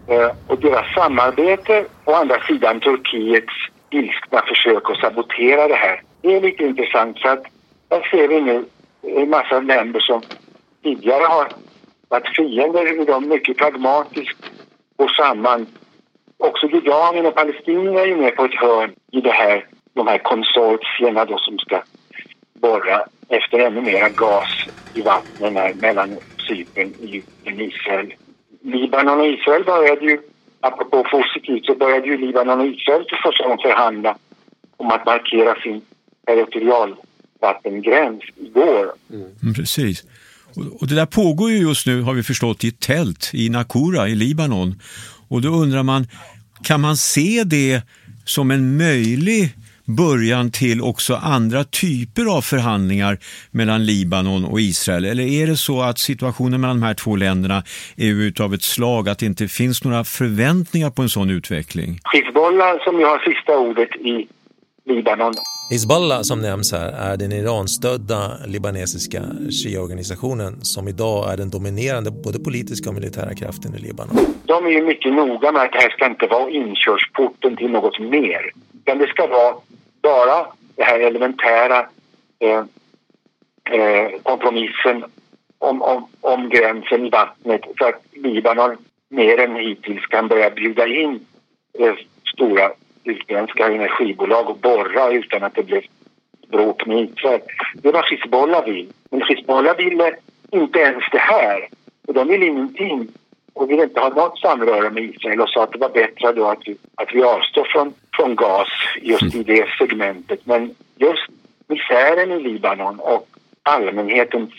eh, 0.08 0.32
och 0.48 0.60
deras 0.60 0.94
samarbete 0.94 1.86
å 2.06 2.14
andra 2.14 2.40
sidan 2.48 2.80
Turkiets 2.80 3.54
ilskna 3.90 4.42
försök 4.48 4.90
att 4.90 4.98
sabotera 4.98 5.68
det 5.68 5.76
här. 5.76 6.02
Det 6.22 6.36
är 6.36 6.42
lite 6.42 6.64
intressant 6.64 7.20
för 7.20 7.30
att 7.30 7.44
där 7.88 8.08
ser 8.12 8.28
vi 8.28 8.42
nu 8.42 8.66
en 9.02 9.30
massa 9.30 9.60
länder 9.60 10.00
som 10.00 10.22
tidigare 10.84 11.24
har 11.24 11.48
varit 12.10 12.36
fiender, 12.36 12.86
hur 12.86 13.06
de 13.06 13.28
mycket 13.28 13.58
pragmatiskt 13.58 14.52
går 14.98 15.08
samman. 15.08 15.68
Också 16.38 16.68
Jordanien 16.68 17.26
och 17.26 17.36
Palestina 17.36 18.02
är 18.02 18.06
ju 18.06 18.16
med 18.16 18.36
på 18.36 18.46
ett 18.46 18.56
hörn 18.56 18.94
i 19.12 19.22
det 19.22 19.32
här, 19.32 19.66
de 19.94 20.08
här 20.08 20.18
konsortierna 20.18 21.26
då 21.26 21.38
som 21.38 21.60
ska 21.60 21.82
borra 22.54 23.06
efter 23.30 23.60
ännu 23.60 23.82
mer 23.82 24.10
gas 24.10 24.50
i 24.94 25.02
vattnen 25.02 25.80
mellan 25.80 26.20
Cypern, 26.48 26.94
Egypten, 27.00 27.62
Israel 27.62 28.14
Libanon 28.64 29.20
och 29.20 29.28
Israel 29.28 29.64
började 29.64 30.06
ju, 30.06 30.20
apropå 30.60 31.04
positivt, 31.12 31.66
så 31.66 31.76
började 31.76 32.08
ju 32.08 32.18
Libanon 32.18 32.60
och 32.60 32.68
Israel 32.68 33.06
för 33.10 33.20
första 33.24 33.44
gången 33.44 33.60
förhandla 33.64 34.18
om 34.78 34.88
att 34.88 35.06
markera 35.06 35.56
sin 35.62 35.82
territorialvattengräns 36.26 38.24
igår. 38.36 38.94
Mm. 39.14 39.54
Precis. 39.54 40.04
Och 40.80 40.88
det 40.88 40.96
där 40.96 41.06
pågår 41.06 41.52
ju 41.52 41.58
just 41.58 41.88
nu, 41.88 42.02
har 42.02 42.14
vi 42.14 42.24
förstått, 42.24 42.64
i 42.64 42.68
ett 42.68 42.80
tält 42.80 43.32
i 43.34 43.50
Nakura 43.50 44.10
i 44.10 44.16
Libanon. 44.16 44.76
Och 45.28 45.42
då 45.42 45.50
undrar 45.50 45.84
man, 45.84 46.08
kan 46.64 46.82
man 46.82 46.98
se 46.98 47.44
det 47.46 47.82
som 48.26 48.52
en 48.52 48.78
möjlig 48.78 49.50
början 49.86 50.52
till 50.52 50.82
också 50.82 51.16
andra 51.16 51.64
typer 51.64 52.38
av 52.38 52.42
förhandlingar 52.42 53.18
mellan 53.52 53.86
Libanon 53.86 54.46
och 54.46 54.62
Israel? 54.62 55.06
Eller 55.06 55.24
är 55.24 55.48
det 55.48 55.58
så 55.58 55.82
att 55.82 56.00
situationen 56.00 56.62
mellan 56.62 56.80
de 56.80 56.86
här 56.86 56.94
två 56.94 57.16
länderna 57.16 57.64
är 57.98 58.12
utav 58.12 58.54
ett 58.54 58.64
slag 58.64 59.10
att 59.10 59.20
det 59.20 59.26
inte 59.26 59.48
finns 59.48 59.84
några 59.84 60.04
förväntningar 60.04 60.90
på 60.90 61.02
en 61.02 61.10
sån 61.10 61.30
utveckling? 61.30 62.00
Hizbollah 62.14 62.84
som 62.84 63.00
ju 63.00 63.06
har 63.06 63.20
sista 63.20 63.58
ordet 63.58 63.96
i 63.96 64.28
Libanon. 64.86 65.34
Hizbollah 65.70 66.22
som 66.22 66.42
nämns 66.42 66.72
här 66.72 66.92
är 66.92 67.18
den 67.18 67.32
Iranstödda 67.32 68.32
libanesiska 68.46 69.22
shia-organisationen 69.50 70.62
som 70.62 70.88
idag 70.88 71.34
är 71.34 71.38
den 71.38 71.50
dominerande 71.50 72.12
både 72.12 72.40
politiska 72.40 72.90
och 72.90 72.96
militära 72.96 73.34
kraften 73.36 73.76
i 73.76 73.80
Libanon. 73.80 74.18
De 74.46 74.66
är 74.66 74.70
ju 74.70 74.86
mycket 74.86 75.14
noga 75.14 75.52
med 75.52 75.62
att 75.62 75.72
det 75.72 75.80
här 75.80 75.90
ska 75.90 76.06
inte 76.06 76.28
vara 76.28 76.50
inkörsporten 76.50 77.58
till 77.58 77.72
något 77.72 78.00
mer. 78.00 78.52
Utan 78.86 78.98
det 78.98 79.08
ska 79.08 79.28
vara 79.28 79.56
bara 80.02 80.48
det 80.76 80.84
här 80.84 81.00
elementära 81.00 81.88
eh, 82.40 82.64
eh, 83.72 84.12
kompromissen 84.24 85.04
om, 85.60 85.82
om, 85.82 86.08
om 86.22 86.50
gränsen 86.50 87.06
i 87.06 87.10
vattnet 87.10 87.62
så 87.78 87.86
att 87.86 88.02
Libanon 88.12 88.78
mer 89.10 89.40
än 89.40 89.56
hittills 89.56 90.06
kan 90.06 90.28
börja 90.28 90.50
bjuda 90.50 90.88
in 90.88 91.26
eh, 91.80 91.94
stora 92.34 92.72
utländska 93.04 93.68
energibolag 93.68 94.50
och 94.50 94.58
borra 94.58 95.12
utan 95.12 95.44
att 95.44 95.56
det 95.56 95.64
blir 95.64 95.88
bråk 96.48 96.86
med 96.86 97.00
Israel. 97.00 97.42
Det 97.76 97.92
var 97.92 98.04
Hizbollah 98.12 98.66
vill. 98.66 98.94
Men 99.10 99.22
Hizbollah 99.22 99.78
ville 99.78 100.16
inte 100.52 100.80
ens 100.80 101.04
det 101.12 101.18
här. 101.18 101.70
Och 102.08 102.14
de 102.14 102.28
vill 102.28 102.44
ingenting 102.44 103.08
och 103.54 103.70
ville 103.70 103.84
inte 103.84 104.00
ha 104.00 104.10
något 104.10 104.40
samröre 104.40 104.90
med 104.90 105.04
Israel 105.04 105.42
och 105.42 105.50
sa 105.50 105.64
att 105.64 105.72
det 105.72 105.78
var 105.78 105.90
bättre 105.90 106.32
då 106.32 106.46
att 106.46 106.62
vi, 106.66 106.78
att 106.96 107.14
vi 107.14 107.24
avstår 107.24 107.68
från, 107.74 107.94
från 108.16 108.36
gas 108.36 108.70
just 109.02 109.36
i 109.36 109.44
det 109.44 109.68
segmentet. 109.78 110.46
Men 110.46 110.76
just 110.96 111.28
misären 111.68 112.32
i 112.32 112.40
Libanon 112.40 113.00
och 113.00 113.28
allmänhetens 113.64 114.52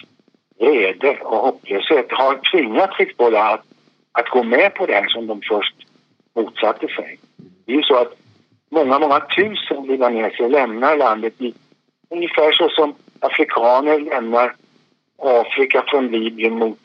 vrede 0.58 1.16
och 1.22 1.36
hopplöshet 1.36 2.12
har 2.12 2.36
tvingat 2.52 2.90
Hizbollah 2.98 3.52
att, 3.52 3.64
att 4.12 4.28
gå 4.28 4.42
med 4.42 4.74
på 4.74 4.86
det 4.86 4.94
här 4.94 5.08
som 5.08 5.26
de 5.26 5.40
först 5.40 5.74
motsatte 6.34 6.88
sig. 6.88 7.18
Det 7.64 7.72
är 7.72 7.76
ju 7.76 7.82
så 7.82 7.96
att 7.96 8.14
många, 8.70 8.98
många 8.98 9.20
tusen 9.20 9.86
libaneser 9.86 10.48
lämnar 10.48 10.96
landet 10.96 11.40
i, 11.40 11.54
ungefär 12.08 12.52
så 12.52 12.68
som 12.68 12.94
afrikaner 13.20 14.00
lämnar 14.00 14.54
Afrika 15.18 15.84
från 15.86 16.08
Libyen 16.08 16.54
mot, 16.54 16.80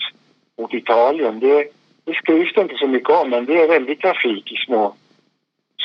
mot 0.57 0.73
Italien. 0.73 1.39
Det, 1.39 1.67
det 2.09 2.15
skrivs 2.15 2.53
det 2.55 2.61
inte 2.61 2.75
så 2.79 2.87
mycket 2.87 3.09
om, 3.09 3.29
men 3.29 3.45
det 3.45 3.53
är 3.53 3.67
väldigt 3.67 3.99
trafik 4.01 4.51
i 4.51 4.55
små 4.65 4.95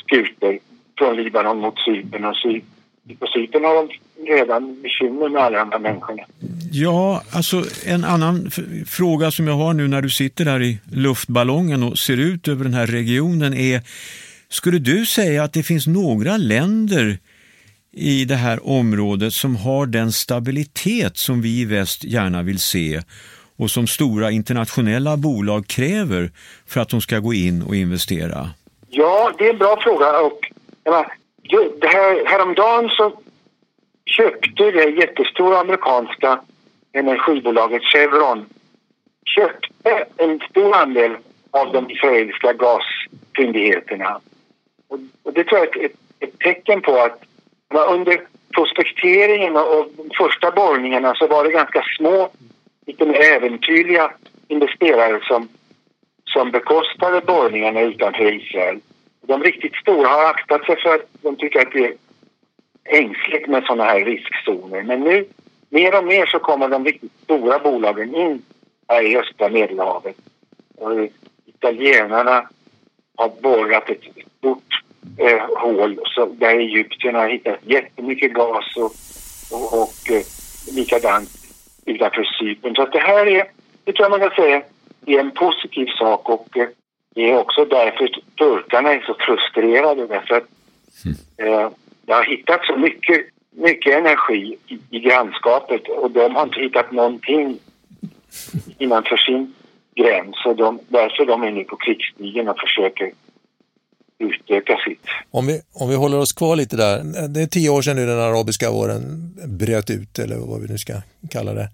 skutor 0.03 0.59
från 0.99 1.17
Libanon 1.17 1.59
mot 1.59 1.79
Cypern 1.79 2.25
och 2.25 2.37
Cypern. 2.37 3.17
På 3.19 3.27
Cypern 3.27 3.65
har 3.65 3.75
de 3.75 3.89
redan 4.27 4.83
bekymmer 4.83 5.29
med 5.29 5.43
alla 5.43 5.59
de 5.59 5.73
här 5.73 5.79
människorna. 5.79 6.23
Ja, 6.73 7.23
alltså 7.31 7.65
en 7.87 8.05
annan 8.05 8.51
fråga 8.87 9.31
som 9.31 9.49
jag 9.49 9.55
har 9.55 9.75
nu 9.75 9.89
när 9.89 10.03
du 10.03 10.11
sitter 10.11 10.45
där 10.45 10.63
i 10.63 10.79
luftballongen 10.93 11.83
och 11.83 11.99
ser 11.99 12.17
ut 12.17 12.49
över 12.49 12.65
den 12.65 12.75
här 12.75 12.87
regionen 12.87 13.55
är 13.55 13.81
skulle 14.49 14.79
du 14.79 15.07
säga 15.07 15.43
att 15.45 15.53
det 15.53 15.63
finns 15.63 15.87
några 15.87 16.37
länder 16.37 17.19
i 17.93 18.25
det 18.25 18.37
här 18.37 18.69
området 18.69 19.35
som 19.35 19.57
har 19.57 19.87
den 19.87 20.13
stabilitet 20.13 21.17
som 21.17 21.43
vi 21.43 21.61
i 21.61 21.65
väst 21.65 22.05
gärna 22.05 22.43
vill 22.43 22.59
se 22.59 23.03
och 23.57 23.71
som 23.71 23.87
stora 23.87 24.31
internationella 24.31 25.17
bolag 25.17 25.67
kräver 25.67 26.31
för 26.67 26.81
att 26.81 26.89
de 26.89 27.01
ska 27.01 27.19
gå 27.19 27.35
in 27.35 27.63
och 27.63 27.77
investera? 27.77 28.51
Ja, 28.91 29.33
det 29.39 29.47
är 29.47 29.51
en 29.51 29.59
bra 29.59 29.81
fråga. 29.81 30.21
Och, 30.21 30.51
det 31.81 31.87
här, 31.87 32.27
häromdagen 32.27 32.89
så 32.89 33.13
köpte 34.07 34.71
det 34.71 34.91
jättestora 34.91 35.59
amerikanska 35.59 36.41
energibolaget 36.93 37.83
Chevron 37.83 38.47
köpte 39.25 40.05
en 40.17 40.41
stor 40.51 40.77
andel 40.77 41.17
av 41.51 41.73
de 41.73 41.91
israeliska 41.91 42.53
gasfyndigheterna. 42.53 44.21
Och, 44.89 44.99
och 45.23 45.33
det 45.33 45.45
tror 45.45 45.61
jag 45.61 45.77
är 45.77 45.85
ett, 45.85 45.93
ett, 45.93 45.99
ett 46.19 46.39
tecken 46.39 46.83
på 46.83 46.97
att 46.97 47.21
under 47.89 48.21
prospekteringen 48.55 49.57
och 49.57 49.89
de 49.97 50.11
första 50.19 50.51
borrningarna 50.51 51.15
så 51.15 51.27
var 51.27 51.45
det 51.45 51.51
ganska 51.51 51.85
små, 51.99 52.31
lite 52.95 53.07
mer 53.07 53.21
äventyrliga 53.21 54.11
investerare 54.49 55.21
som, 55.25 55.49
som 56.25 56.51
bekostade 56.51 57.21
borrningarna 57.21 57.81
utanför 57.81 58.33
Israel. 58.33 58.81
De 59.27 59.43
riktigt 59.43 59.75
stora 59.75 60.09
har 60.09 60.25
aktat 60.25 60.65
sig 60.67 60.77
för 60.83 60.95
att 60.95 61.09
de 61.23 61.37
tycker 61.37 61.61
att 61.61 61.73
det 61.73 61.85
är 61.85 61.95
ängsligt 62.85 63.49
med 63.49 63.65
sådana 63.65 63.85
här 63.85 64.05
riskzoner. 64.05 64.83
Men 64.83 65.01
nu, 65.01 65.27
mer 65.69 65.99
och 65.99 66.05
mer 66.05 66.27
så 66.27 66.39
kommer 66.39 66.69
de 66.69 66.85
riktigt 66.85 67.13
stora 67.25 67.59
bolagen 67.59 68.15
in 68.15 68.43
här 68.89 69.03
i 69.03 69.17
östra 69.17 69.49
Medelhavet. 69.49 70.17
Och 70.77 70.91
italienarna 71.47 72.49
har 73.17 73.29
borrat 73.43 73.91
ett 73.91 74.03
stort 74.39 74.83
eh, 75.19 75.43
hål 75.57 76.01
så 76.05 76.27
där 76.27 76.59
Egypten 76.59 77.15
har 77.15 77.29
hittat 77.29 77.59
jättemycket 77.63 78.33
gas 78.33 78.77
och, 78.77 78.93
och, 79.51 79.83
och 79.83 80.11
eh, 80.11 80.23
likadant 80.77 81.44
utanför 81.87 82.25
Cypern. 82.25 82.75
Så 82.75 82.83
att 82.83 82.93
det 82.93 82.99
här 82.99 83.27
är, 83.27 83.45
det 83.85 83.93
tror 83.93 84.05
jag 84.05 84.11
man 84.11 84.29
kan 84.29 84.45
säga, 84.45 84.63
är 85.07 85.19
en 85.19 85.31
positiv 85.31 85.87
sak 85.87 86.29
och 86.29 86.57
eh, 86.57 86.69
det 87.15 87.31
är 87.31 87.39
också 87.39 87.65
därför 87.65 88.09
turkarna 88.39 88.93
är 88.93 89.01
så 89.01 89.15
frustrerade 89.15 90.07
därför 90.07 90.35
att 90.35 90.49
eh, 91.39 91.71
det 92.07 92.13
har 92.13 92.25
hittat 92.25 92.65
så 92.65 92.77
mycket, 92.77 93.27
mycket 93.51 93.99
energi 93.99 94.57
i, 94.67 94.79
i 94.91 95.01
grannskapet 95.01 95.89
och 95.89 96.11
de 96.11 96.35
har 96.35 96.43
inte 96.43 96.61
hittat 96.61 96.93
någonting 96.93 97.59
innanför 98.79 99.17
sin 99.17 99.55
gräns. 99.95 100.47
Och 100.47 100.57
de, 100.57 100.79
därför 100.89 101.27
de 101.27 101.43
är 101.43 101.51
nu 101.51 101.65
på 101.65 101.77
krigsstigen 101.77 102.49
och 102.49 102.61
försöker 102.61 103.13
utöka 104.25 104.77
sitt. 104.89 105.01
Om 105.31 105.47
vi, 105.47 105.61
om 105.73 105.89
vi 105.89 105.95
håller 105.95 106.19
oss 106.19 106.33
kvar 106.33 106.57
lite 106.57 106.77
där. 106.77 107.29
Det 107.29 107.43
är 107.43 107.47
tio 107.47 107.71
år 107.71 107.83
sedan 107.83 107.97
nu 107.97 108.07
den 108.07 108.19
arabiska 108.19 108.71
våren 108.71 109.35
bröt 109.47 109.91
ut, 109.91 110.19
eller 110.19 110.37
vad 110.37 110.61
vi 110.61 110.69
nu 110.69 110.79
ska 110.79 110.95
kalla 111.31 111.55
det. 111.55 111.69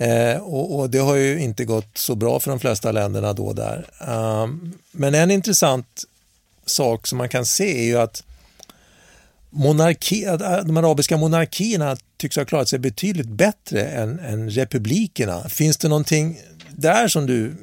Eh, 0.00 0.42
och, 0.42 0.78
och, 0.78 0.90
det 0.90 0.98
har 0.98 1.16
ju 1.16 1.40
inte 1.40 1.64
gått 1.64 1.98
så 1.98 2.14
bra 2.14 2.40
för 2.40 2.50
de 2.50 2.60
flesta 2.60 2.92
länderna 2.92 3.32
då 3.32 3.52
där. 3.52 3.86
Um, 4.08 4.72
men 4.92 5.14
en 5.14 5.30
intressant 5.30 6.04
sak 6.66 7.06
som 7.06 7.18
man 7.18 7.28
kan 7.28 7.46
se 7.46 7.80
är 7.80 7.84
ju 7.84 7.98
att 7.98 8.24
monarki, 9.50 10.24
de 10.64 10.76
arabiska 10.76 11.16
monarkierna 11.16 11.96
tycks 12.16 12.36
ha 12.36 12.44
klarat 12.44 12.68
sig 12.68 12.78
betydligt 12.78 13.28
bättre 13.28 13.84
än, 13.84 14.18
än 14.18 14.50
republikerna. 14.50 15.48
Finns 15.48 15.76
det 15.76 15.88
någonting 15.88 16.38
där 16.70 17.08
som 17.08 17.26
du 17.26 17.54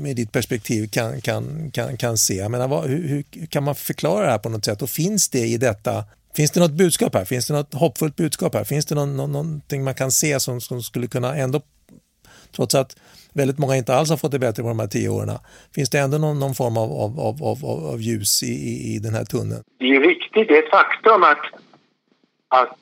med 0.00 0.16
ditt 0.16 0.32
perspektiv 0.32 0.88
kan, 0.88 1.20
kan, 1.20 1.70
kan, 1.70 1.96
kan 1.96 2.16
se? 2.16 2.34
Jag 2.34 2.50
menar, 2.50 2.68
vad, 2.68 2.88
hur, 2.88 3.08
hur, 3.08 3.46
kan 3.46 3.64
man 3.64 3.74
förklara 3.74 4.24
det 4.24 4.30
här 4.30 4.38
på 4.38 4.48
något 4.48 4.64
sätt 4.64 4.82
och 4.82 4.90
finns 4.90 5.28
det 5.28 5.46
i 5.46 5.56
detta 5.56 6.04
Finns 6.36 6.50
det 6.50 6.60
något 6.60 6.70
budskap 6.70 7.14
här? 7.14 7.24
Finns 7.24 7.46
det 7.46 7.54
något 7.54 7.74
hoppfullt 7.74 8.16
budskap 8.16 8.54
här? 8.54 8.64
Finns 8.64 8.86
det 8.86 8.94
någon, 8.94 9.16
någon, 9.16 9.32
någonting 9.32 9.84
man 9.84 9.94
kan 9.94 10.10
se 10.10 10.40
som, 10.40 10.60
som 10.60 10.82
skulle 10.82 11.06
kunna 11.06 11.36
ändå, 11.36 11.60
trots 12.56 12.74
att 12.74 12.96
väldigt 13.32 13.58
många 13.58 13.76
inte 13.76 13.94
alls 13.94 14.10
har 14.10 14.16
fått 14.16 14.32
det 14.32 14.38
bättre 14.38 14.62
på 14.62 14.68
de 14.68 14.78
här 14.78 14.86
tio 14.86 15.08
åren, 15.08 15.38
finns 15.74 15.90
det 15.90 15.98
ändå 15.98 16.18
någon, 16.18 16.40
någon 16.40 16.54
form 16.54 16.76
av, 16.76 16.92
av, 16.92 17.20
av, 17.20 17.44
av, 17.44 17.64
av 17.64 18.00
ljus 18.00 18.42
i, 18.42 18.46
i, 18.46 18.94
i 18.94 18.98
den 18.98 19.14
här 19.14 19.24
tunneln? 19.24 19.62
Det 19.78 19.84
är 19.84 20.00
riktigt, 20.00 20.48
det 20.48 20.54
är 20.54 20.62
ett 20.62 20.70
faktum 20.70 21.22
att, 21.22 21.44
att, 22.48 22.78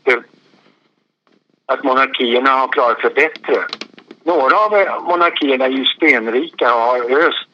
att 1.67 1.85
monarkierna 1.85 2.51
har 2.51 2.73
klarat 2.73 3.01
sig 3.01 3.11
bättre 3.15 3.57
några 4.29 4.57
av 4.59 5.03
monarkierna 5.03 5.65
är 5.65 5.71
ju 5.71 5.85
stenrika 5.85 6.75
och 6.75 6.81
har 6.81 7.29
öst 7.29 7.53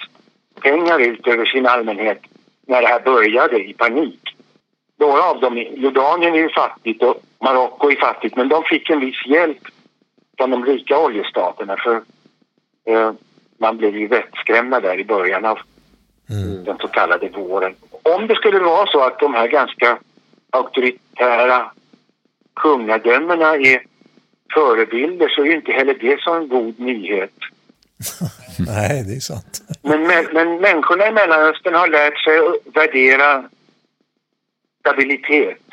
pengar 0.60 0.98
ut 0.98 1.26
över 1.26 1.44
sin 1.44 1.66
allmänhet 1.66 2.20
när 2.66 2.82
det 2.82 2.88
här 2.88 3.00
började 3.00 3.68
i 3.68 3.74
panik. 3.74 4.20
Några 4.98 5.22
av 5.22 5.40
dem, 5.40 5.58
Jordanien 5.58 6.34
är 6.34 6.38
ju 6.38 6.48
fattigt 6.48 7.02
och 7.02 7.22
Marocko 7.40 7.90
är 7.90 7.96
fattigt 7.96 8.36
men 8.36 8.48
de 8.48 8.62
fick 8.64 8.90
en 8.90 9.00
viss 9.00 9.26
hjälp 9.26 9.58
från 10.38 10.50
de 10.50 10.64
rika 10.64 10.98
oljestaterna 10.98 11.76
för 11.76 12.02
eh, 12.86 13.12
man 13.58 13.76
blev 13.76 13.96
ju 13.96 14.06
vettskrämda 14.06 14.80
där 14.80 15.00
i 15.00 15.04
början 15.04 15.44
av 15.44 15.58
mm. 16.30 16.64
den 16.64 16.76
så 16.78 16.88
kallade 16.88 17.28
våren. 17.28 17.74
Om 18.02 18.26
det 18.26 18.34
skulle 18.34 18.58
vara 18.58 18.86
så 18.86 19.00
att 19.00 19.18
de 19.18 19.34
här 19.34 19.48
ganska 19.48 19.98
auktoritära 20.50 21.72
kungadömena 22.54 23.54
är 23.56 23.93
förebilder 24.54 25.28
så 25.28 25.42
är 25.42 25.46
ju 25.46 25.56
inte 25.56 25.72
heller 25.72 25.94
det 26.00 26.20
så 26.20 26.34
en 26.34 26.48
god 26.48 26.80
nyhet. 26.80 27.34
Nej, 28.58 29.04
det 29.06 29.14
är 29.16 29.20
sant. 29.20 29.62
men, 29.82 30.02
men 30.32 30.60
människorna 30.60 31.08
i 31.08 31.12
Mellanöstern 31.12 31.74
har 31.74 31.88
lärt 31.88 32.18
sig 32.18 32.38
att 32.38 32.76
värdera 32.76 33.44
stabilitet 34.80 35.66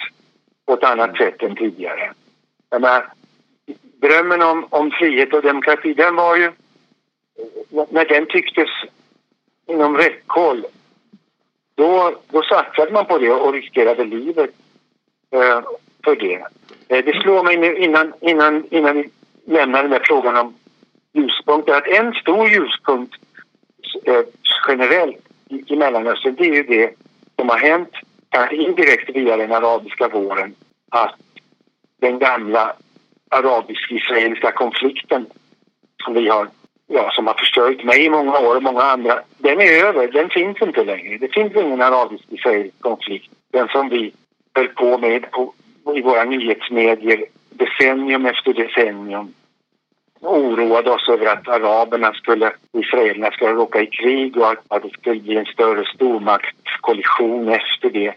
på 0.66 0.74
ett 0.74 0.84
annat 0.84 1.18
sätt 1.18 1.42
än 1.42 1.56
tidigare. 1.56 2.14
Menar, 2.72 3.14
drömmen 4.02 4.42
om, 4.42 4.66
om 4.70 4.92
frihet 4.92 5.34
och 5.34 5.42
demokrati, 5.42 5.94
den 5.94 6.16
var 6.16 6.36
ju... 6.36 6.52
När 7.90 8.06
den 8.06 8.26
tycktes 8.26 8.70
inom 9.68 9.98
räckhåll, 9.98 10.66
då, 11.76 12.16
då 12.30 12.42
satsade 12.44 12.92
man 12.92 13.06
på 13.06 13.18
det 13.18 13.32
och 13.32 13.54
riskerade 13.54 14.06
livet 14.06 14.50
eh, 15.32 15.62
för 16.04 16.16
det. 16.16 16.36
Eh, 16.88 17.06
det 17.06 17.22
slår 17.22 17.44
mig 17.44 17.58
nu 17.58 17.78
innan, 17.78 18.14
innan, 18.22 18.66
innan 18.70 18.96
vi 18.96 19.10
lämnar 19.46 19.82
den 19.82 19.92
där 19.92 20.04
frågan 20.04 20.38
om 20.38 20.54
ljuspunkter 21.14 21.74
att 21.74 21.88
en 21.88 22.14
stor 22.14 22.48
ljuspunkt 22.48 23.16
eh, 24.04 24.22
generellt 24.68 25.18
i, 25.50 25.74
i 25.74 25.76
Mellanöstern 25.76 26.36
det 26.36 26.44
är 26.44 26.54
ju 26.54 26.64
det 26.64 26.96
som 27.36 27.50
har 27.50 27.58
hänt, 27.58 27.90
kanske 28.30 28.56
indirekt 28.56 29.16
via 29.16 29.38
den 29.38 29.52
arabiska 29.52 30.08
våren, 30.08 30.56
att 30.90 31.16
den 32.00 32.20
gamla 32.20 32.74
arabisk-israeliska 33.30 34.52
konflikten 34.52 35.26
som 36.04 36.14
vi 36.14 36.30
har 36.30 36.48
ja, 36.88 37.12
som 37.12 37.28
har 37.28 37.34
förstört 37.34 37.84
mig 37.84 38.06
i 38.06 38.10
många 38.10 38.40
år 38.40 38.56
och 38.56 38.64
många 38.64 38.82
andra, 38.82 39.20
den 39.38 39.62
är 39.62 39.86
över. 39.86 40.08
Den 40.12 40.30
finns 40.30 40.62
inte 40.62 40.84
längre. 40.84 41.18
Det 41.18 41.34
finns 41.34 41.56
ingen 41.56 41.82
arabisk-israelisk 41.82 42.82
konflikt. 42.82 43.32
Den 43.52 43.68
som 43.68 43.90
vi 43.90 44.14
höll 44.56 44.68
på 44.68 44.98
med 44.98 45.32
på, 45.32 45.54
i 45.96 46.02
våra 46.02 46.24
nyhetsmedier 46.24 47.26
decennium 47.50 48.26
efter 48.26 48.54
decennium 48.54 49.34
oroade 50.22 50.92
oss 50.92 51.10
över 51.10 51.26
att 51.26 51.48
araberna 51.48 52.14
skulle, 52.14 52.54
israelerna 52.74 53.32
skulle 53.32 53.52
råka 53.52 53.82
i 53.82 53.88
krig 53.88 54.38
och 54.38 54.52
att 54.68 54.84
det 54.84 54.90
skulle 54.90 55.20
bli 55.20 55.38
en 55.38 55.46
större 55.46 55.86
stormaktskollision 55.86 57.50
efter 57.50 57.90
det. 57.90 58.14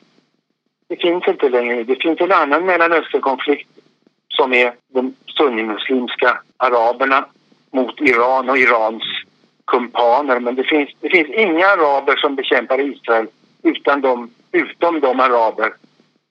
Det 0.89 0.97
finns 0.97 1.29
inte 1.29 1.49
längre. 1.49 1.85
Det 1.85 2.03
finns 2.03 2.21
en 2.21 2.33
annan 2.33 2.67
Mellanösternkonflikt 2.67 3.69
som 4.29 4.53
är 4.53 4.75
de 4.89 5.15
sunnimuslimska 5.27 6.39
araberna 6.57 7.27
mot 7.71 8.01
Iran 8.01 8.51
och 8.51 8.59
Irans 8.59 9.03
kumpaner. 9.67 10.41
Men 10.41 10.55
det 10.55 10.65
finns, 10.65 10.91
det 11.01 11.09
finns 11.09 11.29
inga 11.29 11.67
araber 11.67 12.17
som 12.17 12.35
bekämpar 12.35 12.81
Israel 12.81 13.27
utan 13.63 14.01
de, 14.01 14.31
utom 14.53 15.01
de 15.01 15.21
araber 15.21 15.73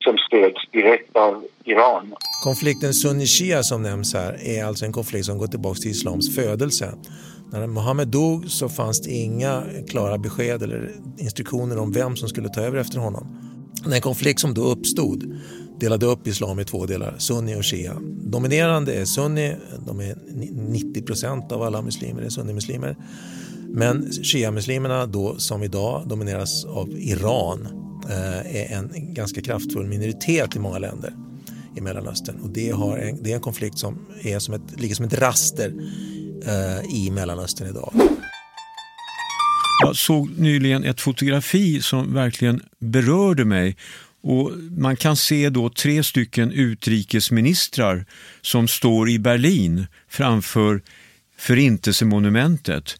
som 0.04 0.18
stöds 0.18 0.72
direkt 0.72 1.16
av 1.16 1.46
Iran. 1.64 2.14
Konflikten 2.44 2.94
sunni-shia 2.94 3.64
som 3.64 3.82
nämns 3.82 4.14
här 4.14 4.40
är 4.44 4.66
alltså 4.66 4.86
en 4.86 4.92
konflikt 4.92 5.26
som 5.26 5.38
går 5.38 5.48
tillbaka 5.48 5.80
till 5.80 5.92
islams 5.92 6.36
födelse. 6.36 6.94
När 7.52 7.68
Mohammed 7.68 8.08
dog 8.08 8.50
så 8.50 8.70
fanns 8.70 9.02
det 9.02 9.12
inga 9.12 9.64
klara 9.90 10.18
besked 10.18 10.64
eller 10.64 10.92
instruktioner 11.18 11.78
om 11.78 11.92
vem 11.92 12.16
som 12.16 12.30
skulle 12.30 12.50
ta 12.50 12.62
över 12.62 12.78
efter 12.78 13.00
honom. 13.00 13.28
Den 13.86 14.02
konflikt 14.02 14.40
som 14.40 14.54
då 14.54 14.62
uppstod 14.62 15.40
delade 15.80 16.06
upp 16.06 16.28
islam 16.28 16.60
i 16.60 16.66
två 16.66 16.86
delar, 16.86 17.16
sunni 17.18 17.56
och 17.56 17.66
shia. 17.66 17.94
Dominerande 18.02 18.94
är 18.94 19.06
sunni, 19.06 19.56
de 19.88 20.00
är 20.00 20.16
90 20.52 21.02
procent 21.02 21.52
av 21.52 21.62
alla 21.62 21.82
muslimer 21.82 22.22
är 22.22 22.30
sunnimuslimer. 22.30 22.96
Men 23.68 24.12
shia-muslimerna 24.24 25.06
då 25.06 25.36
som 25.38 25.64
idag 25.64 26.08
domineras 26.08 26.66
av 26.66 26.90
Iran 26.90 27.83
Eh, 28.10 28.56
är 28.56 28.78
en 28.78 29.14
ganska 29.14 29.42
kraftfull 29.42 29.88
minoritet 29.88 30.56
i 30.56 30.60
många 30.60 30.80
länder 30.80 31.14
i 31.78 31.82
Mellanöstern. 31.82 32.36
Och 32.36 32.50
det, 32.50 32.70
har 32.70 32.98
en, 32.98 33.24
det 33.24 33.32
är 33.32 33.36
en 33.36 33.42
konflikt 33.42 33.78
som 33.78 34.06
är 34.22 34.40
som 34.40 34.54
ett, 34.54 34.80
ligger 34.80 34.96
som 34.96 35.06
ett 35.06 35.14
raster 35.14 35.74
eh, 36.46 36.96
i 36.96 37.12
Mellanöstern 37.12 37.70
idag. 37.70 37.94
Jag 39.82 39.96
såg 39.96 40.40
nyligen 40.40 40.84
ett 40.84 41.02
fotografi 41.02 41.82
som 41.82 42.14
verkligen 42.14 42.62
berörde 42.80 43.46
mig 43.46 43.78
och 44.24 44.52
Man 44.78 44.96
kan 44.96 45.16
se 45.16 45.50
då 45.50 45.70
tre 45.70 46.04
stycken 46.04 46.52
utrikesministrar 46.52 48.06
som 48.42 48.68
står 48.68 49.10
i 49.10 49.20
Berlin 49.20 49.86
framför 50.10 50.82
Förintelsemonumentet. 51.38 52.96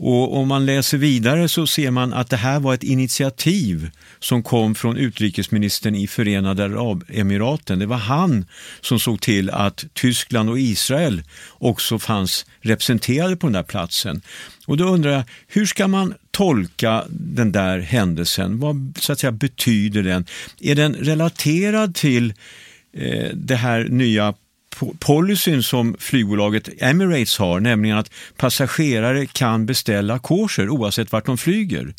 Och 0.00 0.36
om 0.36 0.48
man 0.48 0.66
läser 0.66 0.98
vidare 0.98 1.48
så 1.48 1.66
ser 1.66 1.90
man 1.90 2.12
att 2.12 2.30
det 2.30 2.36
här 2.36 2.60
var 2.60 2.74
ett 2.74 2.82
initiativ 2.82 3.90
som 4.18 4.42
kom 4.42 4.74
från 4.74 4.96
utrikesministern 4.96 5.94
i 5.94 6.06
Förenade 6.06 6.64
Arabemiraten. 6.64 7.78
Det 7.78 7.86
var 7.86 7.96
han 7.96 8.46
som 8.80 9.00
såg 9.00 9.20
till 9.20 9.50
att 9.50 9.84
Tyskland 9.92 10.50
och 10.50 10.58
Israel 10.58 11.22
också 11.50 11.98
fanns 11.98 12.46
representerade 12.60 13.36
på 13.36 13.46
den 13.46 13.52
där 13.52 13.62
platsen. 13.62 14.20
Och 14.66 14.76
då 14.76 14.84
undrar 14.84 15.10
jag, 15.10 15.22
hur 15.46 15.66
ska 15.66 15.88
man 15.88 16.14
tolka 16.30 17.04
den 17.10 17.52
där 17.52 17.78
händelsen? 17.78 18.58
Vad 18.58 18.98
så 19.00 19.12
att 19.12 19.18
säga, 19.18 19.32
betyder 19.32 20.02
den? 20.02 20.26
Är 20.60 20.74
den 20.74 20.94
relaterad 20.94 21.94
till 21.94 22.34
eh, 22.92 23.28
det 23.34 23.56
här 23.56 23.84
nya 23.84 24.34
policyn 24.98 25.62
som 25.62 25.96
flygbolaget 25.98 26.68
Emirates 26.78 27.38
har, 27.38 27.60
nämligen 27.60 27.98
att 27.98 28.10
passagerare 28.36 29.26
kan 29.26 29.66
beställa 29.66 30.18
korser 30.18 30.68
oavsett 30.70 31.12
vart 31.12 31.26
de 31.26 31.38
flyger. 31.38 31.94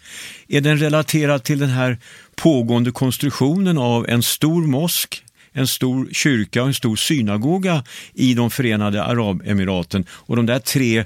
Är 0.48 0.62
den 0.62 0.78
relaterad 0.78 1.44
till 1.44 1.60
den 1.60 1.70
här 1.70 1.98
pågående 2.36 2.92
konstruktionen 2.92 3.78
av 3.78 4.10
en 4.10 4.24
stor 4.24 4.68
mosk 4.68 5.24
en 5.52 5.68
stor 5.68 6.10
kyrka 6.12 6.62
och 6.62 6.68
en 6.68 6.74
stor 6.74 6.96
synagoga 6.96 7.84
i 8.14 8.34
de 8.34 8.52
förenade 8.52 9.04
Arabemiraten 9.04 10.06
och 10.10 10.36
de 10.36 10.46
där 10.46 10.60
tre 10.60 11.06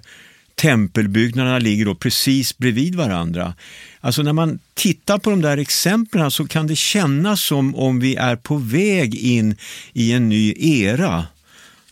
tempelbyggnaderna 0.56 1.60
ligger 1.60 1.86
då 1.86 1.96
precis 1.96 2.58
bredvid 2.58 2.96
varandra. 2.96 3.54
Alltså 4.00 4.22
när 4.22 4.34
man 4.34 4.60
tittar 4.74 5.18
på 5.18 5.30
de 5.30 5.42
där 5.42 5.58
exemplen 5.58 6.32
så 6.32 6.48
kan 6.48 6.68
det 6.68 6.76
kännas 6.76 7.42
som 7.42 7.76
om 7.76 8.00
vi 8.00 8.16
är 8.16 8.36
på 8.36 8.58
väg 8.58 9.16
in 9.16 9.56
i 9.94 10.12
en 10.12 10.30
ny 10.30 10.54
era. 10.58 11.26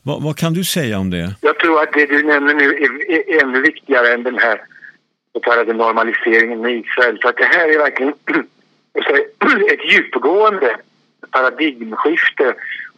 Vad, 0.03 0.23
vad, 0.23 0.37
kan 0.37 0.53
du 0.53 0.63
säga 0.63 0.99
om 0.99 1.09
det? 1.09 1.35
Jag 1.41 1.59
tror 1.59 1.83
att 1.83 1.93
det 1.93 2.05
du 2.05 2.23
nämner 2.23 2.53
nu 2.53 2.65
är, 2.65 3.11
är 3.11 3.43
ännu 3.43 3.61
viktigare 3.61 4.13
än 4.13 4.23
den 4.23 4.37
här 4.37 4.61
så 5.33 5.39
kallade 5.39 5.73
normaliseringen 5.73 6.61
med 6.61 6.71
Israel. 6.71 7.19
För 7.21 7.29
att 7.29 7.37
det 7.37 7.45
här 7.45 7.69
är 7.69 7.77
verkligen 7.77 8.13
ett 9.73 9.93
djupgående 9.93 10.77
paradigmskifte. 11.31 12.55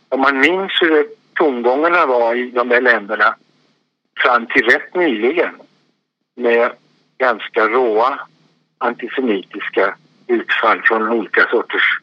Om 0.09 0.21
man 0.21 0.39
minns 0.39 0.71
hur 0.81 1.07
tongångarna 1.33 2.05
var 2.05 2.35
i 2.35 2.51
de 2.51 2.69
där 2.69 2.81
länderna 2.81 3.35
fram 4.17 4.47
till 4.47 4.63
rätt 4.63 4.95
nyligen 4.95 5.53
med 6.35 6.71
ganska 7.17 7.67
råa 7.67 8.19
antisemitiska 8.77 9.95
utfall 10.27 10.81
från 10.83 11.09
olika 11.09 11.47
sorters 11.51 11.99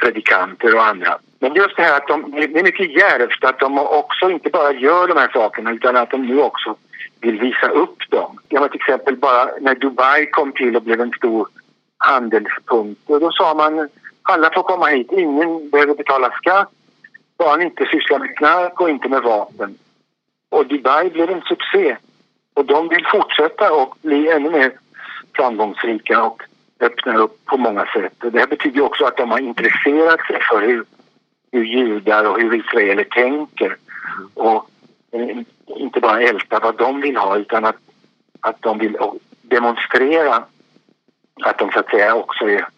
predikanter 0.00 0.74
och 0.74 0.86
andra. 0.86 1.18
Men 1.42 1.54
just 1.54 1.76
det 1.76 1.82
här 1.82 1.96
att 1.96 2.08
de, 2.08 2.30
det 2.30 2.58
är 2.58 2.62
mycket 2.62 2.90
djärvt 2.90 3.44
att 3.44 3.58
de 3.58 3.78
också 3.78 4.30
inte 4.30 4.50
bara 4.50 4.72
gör 4.72 5.08
de 5.08 5.16
här 5.16 5.30
sakerna 5.32 5.72
utan 5.72 5.96
att 5.96 6.10
de 6.10 6.22
nu 6.22 6.40
också 6.40 6.76
vill 7.20 7.40
visa 7.40 7.68
upp 7.68 8.10
dem. 8.10 8.38
Jag 8.48 8.70
till 8.70 8.80
exempel 8.80 9.16
bara 9.16 9.50
när 9.60 9.74
Dubai 9.74 10.26
kom 10.26 10.52
till 10.52 10.76
och 10.76 10.82
blev 10.82 11.00
en 11.00 11.12
stor 11.12 11.48
handelspunkt. 11.98 13.00
Och 13.10 13.20
då 13.20 13.32
sa 13.32 13.54
man 13.54 13.88
alla 14.22 14.50
får 14.54 14.62
komma 14.62 14.86
hit, 14.86 15.12
ingen 15.12 15.70
behöver 15.70 15.94
betala 15.94 16.30
skatt, 16.30 16.70
bara 17.38 17.56
ni 17.56 17.64
inte 17.64 17.86
sysslar 17.92 18.18
med 18.18 18.36
knark 18.36 18.80
och 18.80 18.90
inte 18.90 19.08
med 19.08 19.22
vapen. 19.22 19.78
Och 20.48 20.66
Dubai 20.66 21.10
blev 21.10 21.30
en 21.30 21.42
succé. 21.42 21.96
Och 22.54 22.64
de 22.64 22.88
vill 22.88 23.06
fortsätta 23.12 23.72
och 23.72 23.96
bli 24.02 24.28
ännu 24.28 24.50
mer 24.50 24.72
framgångsrika 25.36 26.22
och 26.22 26.42
öppna 26.80 27.16
upp 27.16 27.44
på 27.44 27.56
många 27.56 27.86
sätt. 27.86 28.24
Och 28.24 28.32
det 28.32 28.38
här 28.38 28.46
betyder 28.46 28.80
också 28.80 29.04
att 29.04 29.16
de 29.16 29.30
har 29.30 29.38
intresserat 29.38 30.20
sig 30.26 30.40
för 30.50 30.60
hur, 30.60 30.84
hur 31.52 31.64
judar 31.64 32.24
och 32.24 32.40
hur 32.40 32.54
israeler 32.54 33.04
tänker. 33.04 33.76
Och 34.34 34.70
eh, 35.12 35.38
inte 35.66 36.00
bara 36.00 36.20
älta 36.20 36.58
vad 36.58 36.76
de 36.76 37.00
vill 37.00 37.16
ha 37.16 37.36
utan 37.36 37.64
att, 37.64 37.78
att 38.40 38.62
de 38.62 38.78
vill 38.78 38.96
demonstrera 39.42 40.44
att 41.42 41.58
de 41.58 41.70
så 41.70 41.78
att 41.78 41.90
säga 41.90 42.14
också 42.14 42.44
är 42.44 42.68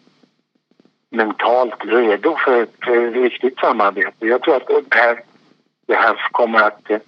mentalt 1.09 1.85
redo 1.85 2.35
för, 2.45 2.67
för 2.83 3.07
ett 3.07 3.13
riktigt 3.13 3.59
samarbete. 3.59 4.27
Jag 4.27 4.41
tror 4.41 4.55
att 4.55 4.67
det 4.67 4.95
här, 4.95 5.19
det 5.85 5.95
här 5.95 6.17
kommer 6.31 6.59
att 6.59 6.89
eh, 6.89 6.99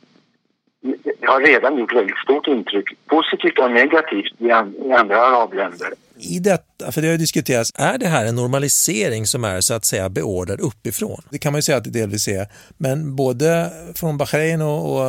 det 1.19 1.28
har 1.28 1.41
redan 1.41 1.78
gjort 1.78 1.95
väldigt 1.95 2.17
stort 2.17 2.47
intryck, 2.47 2.86
positivt 3.06 3.60
och 3.60 3.71
negativt, 3.71 4.41
i 4.41 4.51
andra 4.51 5.21
arabländer. 5.21 5.93
I 6.19 6.39
detta, 6.39 6.91
för 6.91 7.01
det 7.01 7.08
har 7.08 7.17
diskuterats, 7.17 7.71
är 7.75 7.97
det 7.97 8.08
här 8.08 8.25
en 8.25 8.36
normalisering 8.36 9.25
som 9.25 9.43
är 9.43 9.62
så 9.62 9.73
att 9.73 9.86
säga 9.86 10.10
beordrad 10.10 10.60
uppifrån? 10.60 11.21
Det 11.32 11.38
kan 11.38 11.51
man 11.51 11.58
ju 11.58 11.62
säga 11.62 11.78
att 11.78 11.84
det 11.84 11.89
delvis 11.89 12.28
är, 12.28 12.47
men 12.78 13.15
både 13.15 13.69
från 13.95 14.17
Bahrain 14.17 14.62
och, 14.62 14.95
och 14.95 15.01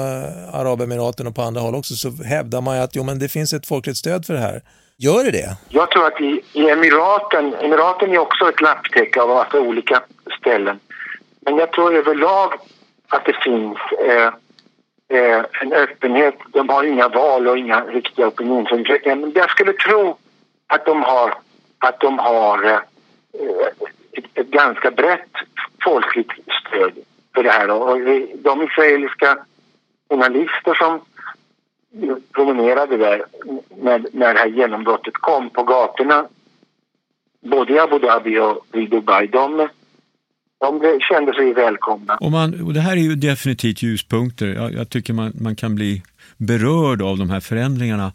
Arabemiraten 0.53 1.27
och 1.27 1.35
på 1.35 1.43
andra 1.43 1.61
håll 1.61 1.75
också 1.75 1.95
så 1.95 2.11
hävdar 2.11 2.61
man 2.61 2.77
ju 2.77 2.83
att 2.83 2.97
jo, 2.97 3.05
men 3.05 3.19
det 3.19 3.29
finns 3.29 3.53
ett 3.53 3.67
folkligt 3.67 3.97
stöd 3.97 4.27
för 4.27 4.35
det 4.35 4.41
här. 4.41 4.63
Gör 4.99 5.25
det 5.25 5.31
det? 5.31 5.57
Jag 5.69 5.91
tror 5.91 6.07
att 6.07 6.21
i, 6.21 6.43
i 6.53 6.71
Emiraten, 6.71 7.55
Emiraten 7.55 8.11
är 8.11 8.19
också 8.19 8.49
ett 8.49 8.61
lapptäcke 8.61 9.23
av 9.23 9.29
massa 9.29 9.61
olika 9.61 10.03
ställen. 10.41 10.79
Men 11.41 11.57
jag 11.57 11.73
tror 11.73 11.95
överlag 11.95 12.53
att 13.09 13.25
det 13.25 13.37
finns 13.45 13.79
eh, 14.09 14.27
eh, 15.19 15.45
en 15.63 15.73
öppenhet. 15.73 16.35
De 16.53 16.69
har 16.69 16.85
inga 16.85 17.09
val 17.09 17.49
och 17.49 17.59
inga 17.59 17.81
riktiga 17.81 18.27
opinionsundersökningar. 18.27 19.17
Men 19.17 19.33
jag 19.35 19.51
skulle 19.51 19.73
tro 19.73 20.17
att 20.67 20.87
de 20.87 21.03
har, 21.03 21.35
att 21.79 22.01
de 22.01 22.19
har 22.19 22.65
eh, 22.65 22.79
ett, 24.13 24.25
ett, 24.35 24.51
ganska 24.51 24.91
brett 24.91 25.31
folkligt 25.85 26.31
stöd 26.67 26.93
för 27.35 27.43
det 27.43 27.51
här. 27.51 27.71
Och 27.71 27.99
de 28.39 28.63
israeliska 28.63 29.39
journalister 30.09 30.75
som 30.75 31.01
promenerade 32.33 32.97
där 32.97 33.25
när, 33.83 34.05
när 34.13 34.35
det 34.35 34.41
här 34.41 34.47
genombrottet 34.47 35.15
kom 35.15 35.51
på 35.51 35.63
gatorna 35.63 36.27
både 37.41 37.73
i 37.73 37.79
Abu 37.79 37.99
Dhabi 37.99 38.39
och 38.39 38.67
i 38.73 38.87
Dubai. 38.87 39.27
De, 39.27 39.69
de 40.59 41.01
kände 41.01 41.35
sig 41.35 41.55
välkomna. 41.55 42.17
Och, 42.17 42.31
man, 42.31 42.67
och 42.67 42.75
det 42.75 42.81
här 42.81 42.93
är 42.93 43.01
ju 43.01 43.15
definitivt 43.15 43.83
ljuspunkter. 43.83 44.47
Jag, 44.47 44.73
jag 44.73 44.91
tycker 44.91 45.13
man, 45.13 45.33
man 45.41 45.57
kan 45.57 45.75
bli 45.75 46.03
berörd 46.37 47.03
av 47.03 47.19
de 47.19 47.31
här 47.31 47.41
förändringarna. 47.41 48.13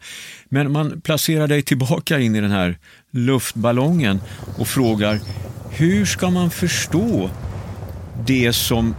Men 0.48 0.72
man 0.72 1.00
placerar 1.00 1.46
dig 1.46 1.62
tillbaka 1.62 2.20
in 2.20 2.36
i 2.36 2.40
den 2.40 2.50
här 2.50 2.78
luftballongen 3.10 4.20
och 4.58 4.68
frågar 4.68 5.20
hur 5.70 6.04
ska 6.04 6.30
man 6.30 6.50
förstå 6.50 7.30
det 8.26 8.52
som 8.52 8.94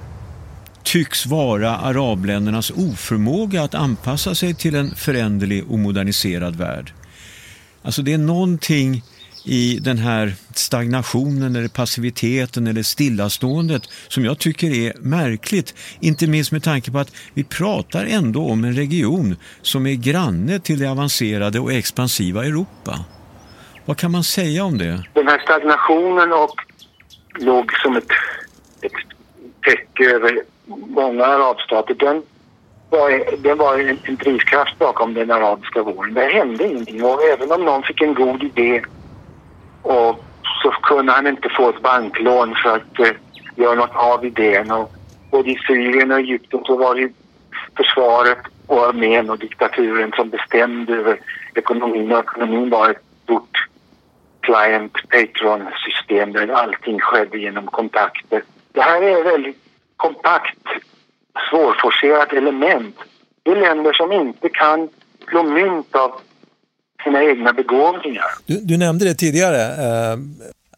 tycks 0.84 1.26
vara 1.26 1.78
arabländernas 1.78 2.72
oförmåga 2.72 3.64
att 3.64 3.76
anpassa 3.76 4.36
sig 4.36 4.54
till 4.54 4.76
en 4.76 4.96
föränderlig 4.96 5.64
och 5.72 5.80
moderniserad 5.80 6.56
värld. 6.56 6.94
Alltså 7.82 8.02
det 8.02 8.14
är 8.14 8.18
någonting 8.18 9.04
i 9.46 9.80
den 9.82 9.98
här 9.98 10.34
stagnationen 10.56 11.56
eller 11.56 11.68
passiviteten 11.68 12.68
eller 12.68 12.84
stillaståendet 12.84 13.84
som 14.08 14.26
jag 14.26 14.40
tycker 14.40 14.68
är 14.68 14.94
märkligt. 15.00 15.76
Inte 16.00 16.28
minst 16.28 16.52
med 16.52 16.64
tanke 16.64 16.92
på 16.92 17.00
att 17.00 17.16
vi 17.34 17.44
pratar 17.44 18.06
ändå 18.06 18.46
om 18.46 18.64
en 18.64 18.76
region 18.76 19.36
som 19.62 19.88
är 19.88 19.96
granne 19.96 20.60
till 20.60 20.80
det 20.80 20.92
avancerade 20.92 21.60
och 21.60 21.74
expansiva 21.74 22.46
Europa. 22.46 23.00
Vad 23.86 23.98
kan 23.98 24.12
man 24.12 24.24
säga 24.24 24.64
om 24.64 24.78
det? 24.78 25.04
Den 25.14 25.28
här 25.28 25.40
stagnationen 25.40 26.34
och 26.34 26.56
låg 27.40 27.72
som 27.84 27.98
ett, 27.98 28.12
ett 28.82 28.92
täcke 29.62 30.04
över 30.04 30.44
många 30.88 31.26
arabstater. 31.26 31.94
Den 31.94 32.24
var, 32.90 33.38
den 33.44 33.58
var 33.58 33.80
en, 33.80 33.98
en 34.04 34.16
drivkraft 34.16 34.80
bakom 34.80 35.14
den 35.14 35.32
arabiska 35.32 35.84
våren. 35.84 36.14
Det 36.14 36.26
hände 36.26 36.68
ingenting 36.68 37.04
och 37.04 37.24
även 37.24 37.52
om 37.52 37.66
någon 37.66 37.84
fick 37.84 38.02
en 38.02 38.14
god 38.14 38.44
idé 38.44 38.82
och 39.84 40.24
så 40.64 40.72
kunde 40.72 41.12
han 41.12 41.28
inte 41.28 41.50
få 41.50 41.70
ett 41.70 41.82
banklån 41.82 42.56
för 42.56 42.76
att 42.76 43.00
eh, 43.00 43.16
göra 43.56 43.76
något 43.76 43.96
av 43.96 44.26
idén. 44.26 44.72
Och 44.72 44.92
både 45.32 45.50
i 45.50 45.58
Syrien 45.68 46.12
och 46.12 46.20
Egypten 46.20 46.64
så 46.66 46.78
var 46.78 46.96
det 46.96 47.12
försvaret 47.78 48.38
och 48.68 48.86
armén 48.86 49.30
och 49.30 49.40
diktaturen 49.40 50.12
som 50.16 50.30
bestämde 50.30 50.94
över 50.94 51.20
ekonomin. 51.56 52.12
Och 52.12 52.20
ekonomin 52.20 52.70
var 52.70 52.90
ett 52.90 53.04
stort 53.24 53.68
client-patron-system 54.42 56.32
där 56.32 56.48
allting 56.48 57.00
skedde 57.00 57.38
genom 57.38 57.68
kontakter. 57.68 58.44
Det 58.72 58.82
här 58.82 59.02
är 59.02 59.20
ett 59.20 59.34
väldigt 59.34 59.64
kompakt, 59.98 60.68
svårforcerat 61.50 62.34
element. 62.34 62.96
Det 63.44 63.52
är 63.52 63.56
länder 63.56 63.94
som 63.94 64.12
inte 64.12 64.50
kan 64.50 64.90
slå 65.30 65.44
mynt 65.44 65.96
av 65.96 66.12
sina 67.04 67.24
egna 67.24 67.54
begåvningar. 67.54 68.26
Du, 68.46 68.60
du 68.60 68.78
nämnde 68.78 69.06
det 69.06 69.16
tidigare, 69.16 69.62
eh, 70.12 70.18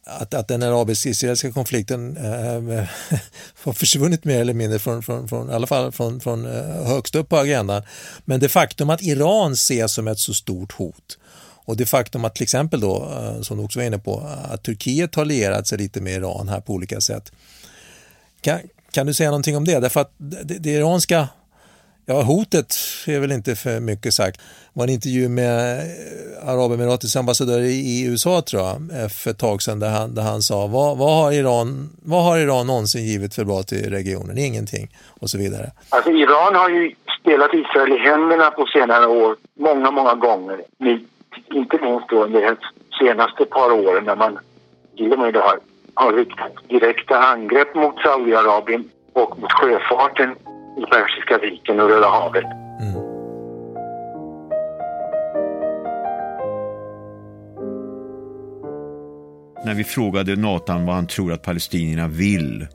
att, 0.05 0.33
att 0.33 0.47
den 0.47 0.63
arabisk-israeliska 0.63 1.51
konflikten 1.51 2.17
eh, 2.17 2.83
har 3.63 3.73
försvunnit 3.73 4.25
mer 4.25 4.41
eller 4.41 4.53
mindre 4.53 4.79
från, 4.79 5.03
från, 5.03 5.27
från, 5.27 5.49
i 5.49 5.53
alla 5.53 5.67
fall 5.67 5.91
från, 5.91 6.19
från 6.19 6.45
eh, 6.45 6.87
högst 6.87 7.15
upp 7.15 7.29
på 7.29 7.37
agendan. 7.37 7.81
Men 8.25 8.39
det 8.39 8.49
faktum 8.49 8.89
att 8.89 9.01
Iran 9.01 9.51
ses 9.51 9.93
som 9.93 10.07
ett 10.07 10.19
så 10.19 10.33
stort 10.33 10.71
hot 10.71 11.17
och 11.65 11.77
det 11.77 11.85
faktum 11.85 12.25
att 12.25 12.35
till 12.35 12.43
exempel 12.43 12.79
då, 12.79 13.11
eh, 13.11 13.41
som 13.41 13.57
du 13.57 13.63
också 13.63 13.79
var 13.79 13.85
inne 13.85 13.99
på, 13.99 14.29
att 14.51 14.63
Turkiet 14.63 15.15
har 15.15 15.25
lierat 15.25 15.67
sig 15.67 15.77
lite 15.77 16.01
med 16.01 16.13
Iran 16.13 16.49
här 16.49 16.59
på 16.59 16.73
olika 16.73 17.01
sätt. 17.01 17.31
Kan, 18.41 18.59
kan 18.91 19.07
du 19.07 19.13
säga 19.13 19.29
någonting 19.29 19.57
om 19.57 19.65
det? 19.65 19.79
Därför 19.79 20.01
att 20.01 20.13
det, 20.17 20.57
det 20.59 20.69
iranska 20.69 21.27
Ja, 22.07 22.21
hotet 22.21 22.73
är 23.07 23.19
väl 23.19 23.31
inte 23.31 23.55
för 23.55 23.79
mycket 23.79 24.13
sagt. 24.13 24.37
Det 24.37 24.79
var 24.79 24.83
en 24.83 24.89
intervju 24.89 25.29
med 25.29 25.77
eh, 25.77 26.49
Arabemiratets 26.49 27.15
ambassadör 27.15 27.59
i 27.59 28.07
USA 28.11 28.41
tror 28.41 28.61
jag, 28.61 28.75
eh, 28.75 29.09
för 29.09 29.29
ett 29.31 29.39
tag 29.39 29.61
sedan 29.61 29.79
där 29.79 29.89
han, 29.89 30.15
där 30.15 30.21
han 30.21 30.41
sa 30.41 30.67
vad, 30.67 30.97
vad, 30.97 31.13
har 31.19 31.31
Iran, 31.31 31.89
vad 32.05 32.23
har 32.23 32.37
Iran 32.37 32.67
någonsin 32.67 33.05
givit 33.05 33.35
för 33.35 33.43
bra 33.43 33.63
till 33.63 33.89
regionen? 33.89 34.37
Ingenting 34.37 34.87
och 35.21 35.29
så 35.29 35.37
vidare. 35.37 35.71
Alltså 35.89 36.11
Iran 36.11 36.55
har 36.55 36.69
ju 36.69 36.95
spelat 37.19 37.53
Israel 37.53 37.91
i 37.93 37.97
händerna 37.97 38.51
på 38.51 38.65
senare 38.65 39.07
år 39.07 39.35
många, 39.59 39.91
många 39.91 40.13
gånger. 40.13 40.57
Inte 41.53 41.77
minst 41.81 42.09
då 42.09 42.23
under 42.23 42.41
de 42.41 42.55
senaste 42.99 43.45
par 43.45 43.71
åren 43.71 44.03
när 44.03 44.15
man 44.15 44.39
till 44.97 45.13
och 45.13 45.19
med 45.19 45.35
har, 45.35 45.59
har 45.93 46.13
riktat 46.13 46.51
direkta 46.67 47.17
angrepp 47.19 47.75
mot 47.75 47.95
Saudiarabien 47.99 48.89
och 49.13 49.39
mot 49.39 49.51
sjöfarten 49.51 50.35
i 50.77 50.81
Persiska 50.81 51.37
viken 51.37 51.79
och 51.79 51.89
Röda 51.89 52.07
havet. 52.07 52.43
Mm. 52.81 53.15
När 59.65 59.73
vi 59.73 59.83
frågade 59.83 60.35
Nathan 60.35 60.85
vad 60.85 60.95
han 60.95 61.07
tror 61.07 61.33
att 61.33 61.43
palestinierna 61.43 62.07
vill 62.07 62.67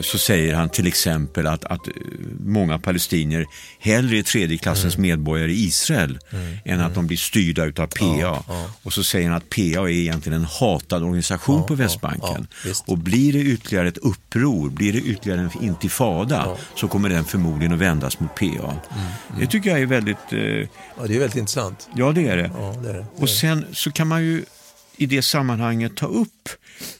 så 0.00 0.18
säger 0.18 0.54
han 0.54 0.68
till 0.68 0.86
exempel 0.86 1.46
att, 1.46 1.64
att 1.64 1.88
eh, 1.88 1.94
många 2.44 2.78
palestinier 2.78 3.46
hellre 3.78 4.18
är 4.18 4.22
tredje 4.22 4.58
klassens 4.58 4.96
mm. 4.96 5.08
medborgare 5.08 5.52
i 5.52 5.64
Israel 5.64 6.18
mm. 6.30 6.58
än 6.64 6.80
att 6.80 6.94
de 6.94 7.06
blir 7.06 7.16
styrda 7.16 7.64
utav 7.64 7.86
PA. 7.86 8.18
Ja, 8.20 8.44
ja. 8.48 8.70
Och 8.82 8.92
så 8.92 9.04
säger 9.04 9.28
han 9.28 9.36
att 9.36 9.50
PA 9.50 9.60
är 9.60 9.88
egentligen 9.88 10.38
en 10.38 10.44
hatad 10.44 11.02
organisation 11.02 11.58
ja, 11.60 11.66
på 11.66 11.74
Västbanken. 11.74 12.46
och 12.86 12.98
blir 12.98 13.32
det 13.32 13.38
ytterligare 13.38 13.88
ett 13.88 13.98
uppror, 13.98 14.70
blir 14.70 14.92
det 14.92 14.98
ytterligare 14.98 15.40
en 15.40 15.64
intifada 15.64 16.56
så 16.74 16.88
kommer 16.88 17.08
den 17.08 17.24
förmodligen 17.24 17.72
att 17.72 17.78
vändas 17.78 18.20
mot 18.20 18.34
PA. 18.34 18.44
Mm, 18.44 18.60
mm. 18.60 19.40
Det 19.40 19.46
tycker 19.46 19.70
jag 19.70 19.80
är 19.80 19.86
väldigt... 19.86 20.32
Eh, 20.32 20.38
ja, 20.38 21.06
det 21.06 21.14
är 21.14 21.18
väldigt 21.18 21.36
intressant. 21.36 21.88
Ja, 21.94 22.12
det 22.12 22.28
är 22.28 22.36
det. 22.36 22.50
det, 22.82 22.88
är 22.88 22.94
det. 22.94 23.06
och 23.16 23.30
sen 23.30 23.64
så 23.72 23.90
kan 23.90 24.06
man 24.06 24.22
ju 24.22 24.44
i 24.96 25.06
det 25.06 25.22
sammanhanget 25.22 25.96
ta 25.96 26.06
upp 26.06 26.48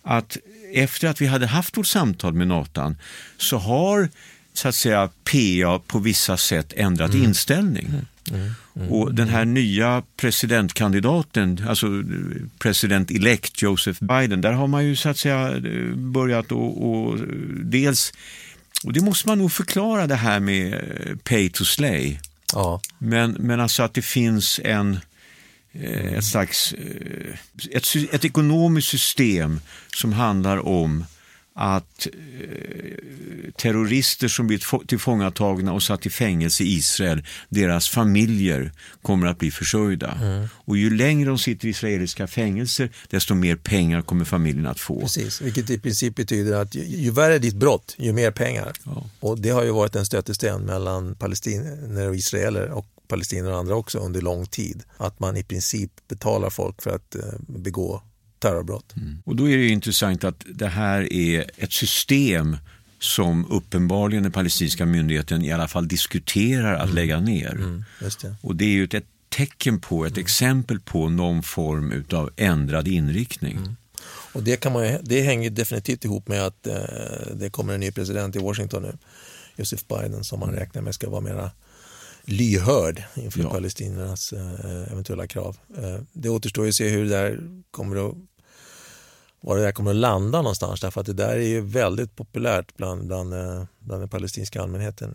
att 0.03 0.37
efter 0.75 1.09
att 1.09 1.21
vi 1.21 1.27
hade 1.27 1.47
haft 1.47 1.77
vårt 1.77 1.87
samtal 1.87 2.33
med 2.33 2.49
Nathan 2.49 2.97
så 3.37 3.59
har 3.59 4.09
så 4.53 4.69
att 4.69 4.75
säga 4.75 5.09
PA 5.25 5.79
på 5.87 5.99
vissa 5.99 6.37
sätt 6.37 6.73
ändrat 6.77 7.11
mm. 7.11 7.25
inställning. 7.25 7.87
Mm. 7.87 8.07
Mm. 8.31 8.55
mm. 8.77 8.89
Och 8.89 9.15
den 9.15 9.29
här 9.29 9.45
nya 9.45 10.03
presidentkandidaten, 10.17 11.67
alltså 11.69 11.87
president-elect 12.59 13.63
Joseph 13.63 14.05
Biden, 14.05 14.41
där 14.41 14.53
har 14.53 14.67
man 14.67 14.85
ju 14.85 14.97
så 14.97 15.09
att 15.09 15.19
säga 15.19 15.61
börjat 15.95 16.53
och, 16.53 16.91
och 16.91 17.19
dels, 17.65 18.13
och 18.85 18.93
det 18.93 19.01
måste 19.01 19.29
man 19.29 19.39
nog 19.39 19.53
förklara 19.53 20.07
det 20.07 20.15
här 20.15 20.41
med 20.41 20.85
pay 21.25 21.51
to 21.51 21.65
slay. 21.65 22.19
Ja. 22.53 22.81
Men, 22.99 23.31
men 23.33 23.61
alltså 23.61 23.83
att 23.83 23.95
det 23.95 24.03
finns 24.03 24.61
en 24.65 24.93
Eh, 24.95 25.08
ett 25.85 26.25
slags 26.25 26.73
eh, 26.73 27.35
ett, 27.71 27.85
ett 28.13 28.25
ekonomiskt 28.25 28.89
system 28.89 29.61
som 29.95 30.13
handlar 30.13 30.67
om 30.67 31.05
att 31.61 32.07
eh, 32.07 33.53
terrorister 33.57 34.29
som 34.29 34.47
blir 34.47 34.87
tillfångatagna 34.87 35.73
och 35.73 35.83
satt 35.83 36.07
i 36.07 36.11
fängelse 36.11 36.65
i 36.65 36.77
Israel, 36.77 37.23
deras 37.49 37.89
familjer 37.89 38.73
kommer 39.03 39.27
att 39.27 39.39
bli 39.39 39.51
försörjda. 39.51 40.19
Mm. 40.23 40.49
Och 40.55 40.77
ju 40.77 40.97
längre 40.97 41.29
de 41.29 41.39
sitter 41.39 41.67
i 41.67 41.71
israeliska 41.71 42.27
fängelser, 42.27 42.91
desto 43.09 43.35
mer 43.35 43.57
pengar 43.57 44.03
kommer 44.03 44.25
familjen 44.25 44.67
att 44.67 44.81
få. 44.81 45.01
Precis, 45.01 45.41
vilket 45.41 45.71
i 45.71 45.79
princip 45.79 46.15
betyder 46.15 46.57
att 46.57 46.75
ju, 46.75 46.85
ju 46.85 47.11
värre 47.11 47.39
ditt 47.39 47.55
brott, 47.55 47.95
ju 47.99 48.13
mer 48.13 48.31
pengar. 48.31 48.73
Ja. 48.85 49.05
Och 49.21 49.39
det 49.39 49.51
har 49.51 49.65
ju 49.65 49.71
varit 49.71 49.97
en 49.97 50.07
stötesten 50.07 50.63
mellan 50.63 51.15
palestinier 51.15 52.09
och 52.09 52.17
israeler 52.17 52.71
och 52.71 52.87
palestinier 53.09 53.53
och 53.53 53.59
andra 53.59 53.75
också 53.75 53.99
under 53.99 54.21
lång 54.21 54.47
tid. 54.47 54.83
Att 54.97 55.21
man 55.21 55.37
i 55.37 55.43
princip 55.43 55.93
betalar 56.09 56.51
folk 56.51 56.83
för 56.83 56.91
att 56.91 57.15
eh, 57.15 57.23
begå 57.47 58.03
terrorbrott. 58.39 58.97
Mm. 58.97 59.23
Och 59.25 59.37
då 59.37 59.49
är 59.49 59.57
det 59.57 59.69
intressant 59.69 60.25
att 60.25 60.45
det 60.55 60.69
här 60.69 61.13
är 61.13 61.51
ett 61.57 61.73
system 61.73 62.57
som 62.99 63.47
uppenbarligen 63.51 64.23
den 64.23 64.33
palestinska 64.33 64.87
myndigheten 64.87 65.45
i 65.45 65.53
alla 65.53 65.69
fall 65.69 65.89
diskuterar 65.89 66.75
att 66.75 66.83
mm. 66.83 66.95
lägga 66.95 67.21
ner. 67.21 67.55
Mm, 67.55 67.85
det. 68.01 68.35
Och 68.41 68.57
det 68.57 68.65
är 68.65 68.69
ju 68.69 68.85
ett, 68.85 69.05
tecken 69.29 69.81
på, 69.81 70.05
ett 70.05 70.13
mm. 70.13 70.21
exempel 70.21 70.81
på 70.81 71.09
någon 71.09 71.43
form 71.43 72.05
av 72.13 72.31
ändrad 72.37 72.89
inriktning. 72.89 73.57
Mm. 73.57 73.77
Och 74.33 74.43
det, 74.43 74.57
kan 74.57 74.73
man, 74.73 74.99
det 75.03 75.23
hänger 75.23 75.51
definitivt 75.51 76.05
ihop 76.05 76.29
med 76.29 76.47
att 76.47 76.67
eh, 76.67 76.75
det 77.35 77.51
kommer 77.51 77.75
en 77.75 77.81
ny 77.81 77.93
president 77.93 78.37
i 78.37 78.39
Washington 78.39 78.83
nu, 78.83 78.99
Joseph 79.57 79.85
Biden, 79.89 80.25
som 80.25 80.41
man 80.41 80.49
mm. 80.49 80.61
räknar 80.61 80.83
med 80.83 80.95
ska 80.95 81.11
vara 81.11 81.21
mera 81.21 81.51
lyhörd 82.29 83.03
inför 83.15 83.41
ja. 83.41 83.51
palestiniernas 83.51 84.33
eh, 84.33 84.93
eventuella 84.93 85.27
krav. 85.27 85.57
Eh, 85.77 86.01
det 86.13 86.29
återstår 86.29 86.65
ju 86.65 86.69
att 86.69 86.75
se 86.75 86.89
hur 86.89 87.05
det 87.05 87.11
där 87.11 87.41
kommer 87.71 88.09
att 88.09 88.15
var 89.41 89.57
det 89.57 89.63
där 89.63 89.73
kommer 89.73 89.91
att 89.91 89.97
landa 89.97 90.43
någonstans 90.43 90.81
därför 90.81 91.01
att 91.01 91.07
det 91.07 91.13
där 91.13 91.37
är 91.37 91.49
ju 91.49 91.61
väldigt 91.61 92.17
populärt 92.17 92.77
bland, 92.77 93.07
bland, 93.07 93.35
eh, 93.35 93.65
bland 93.79 94.03
den 94.03 94.09
palestinska 94.09 94.63
allmänheten 94.63 95.15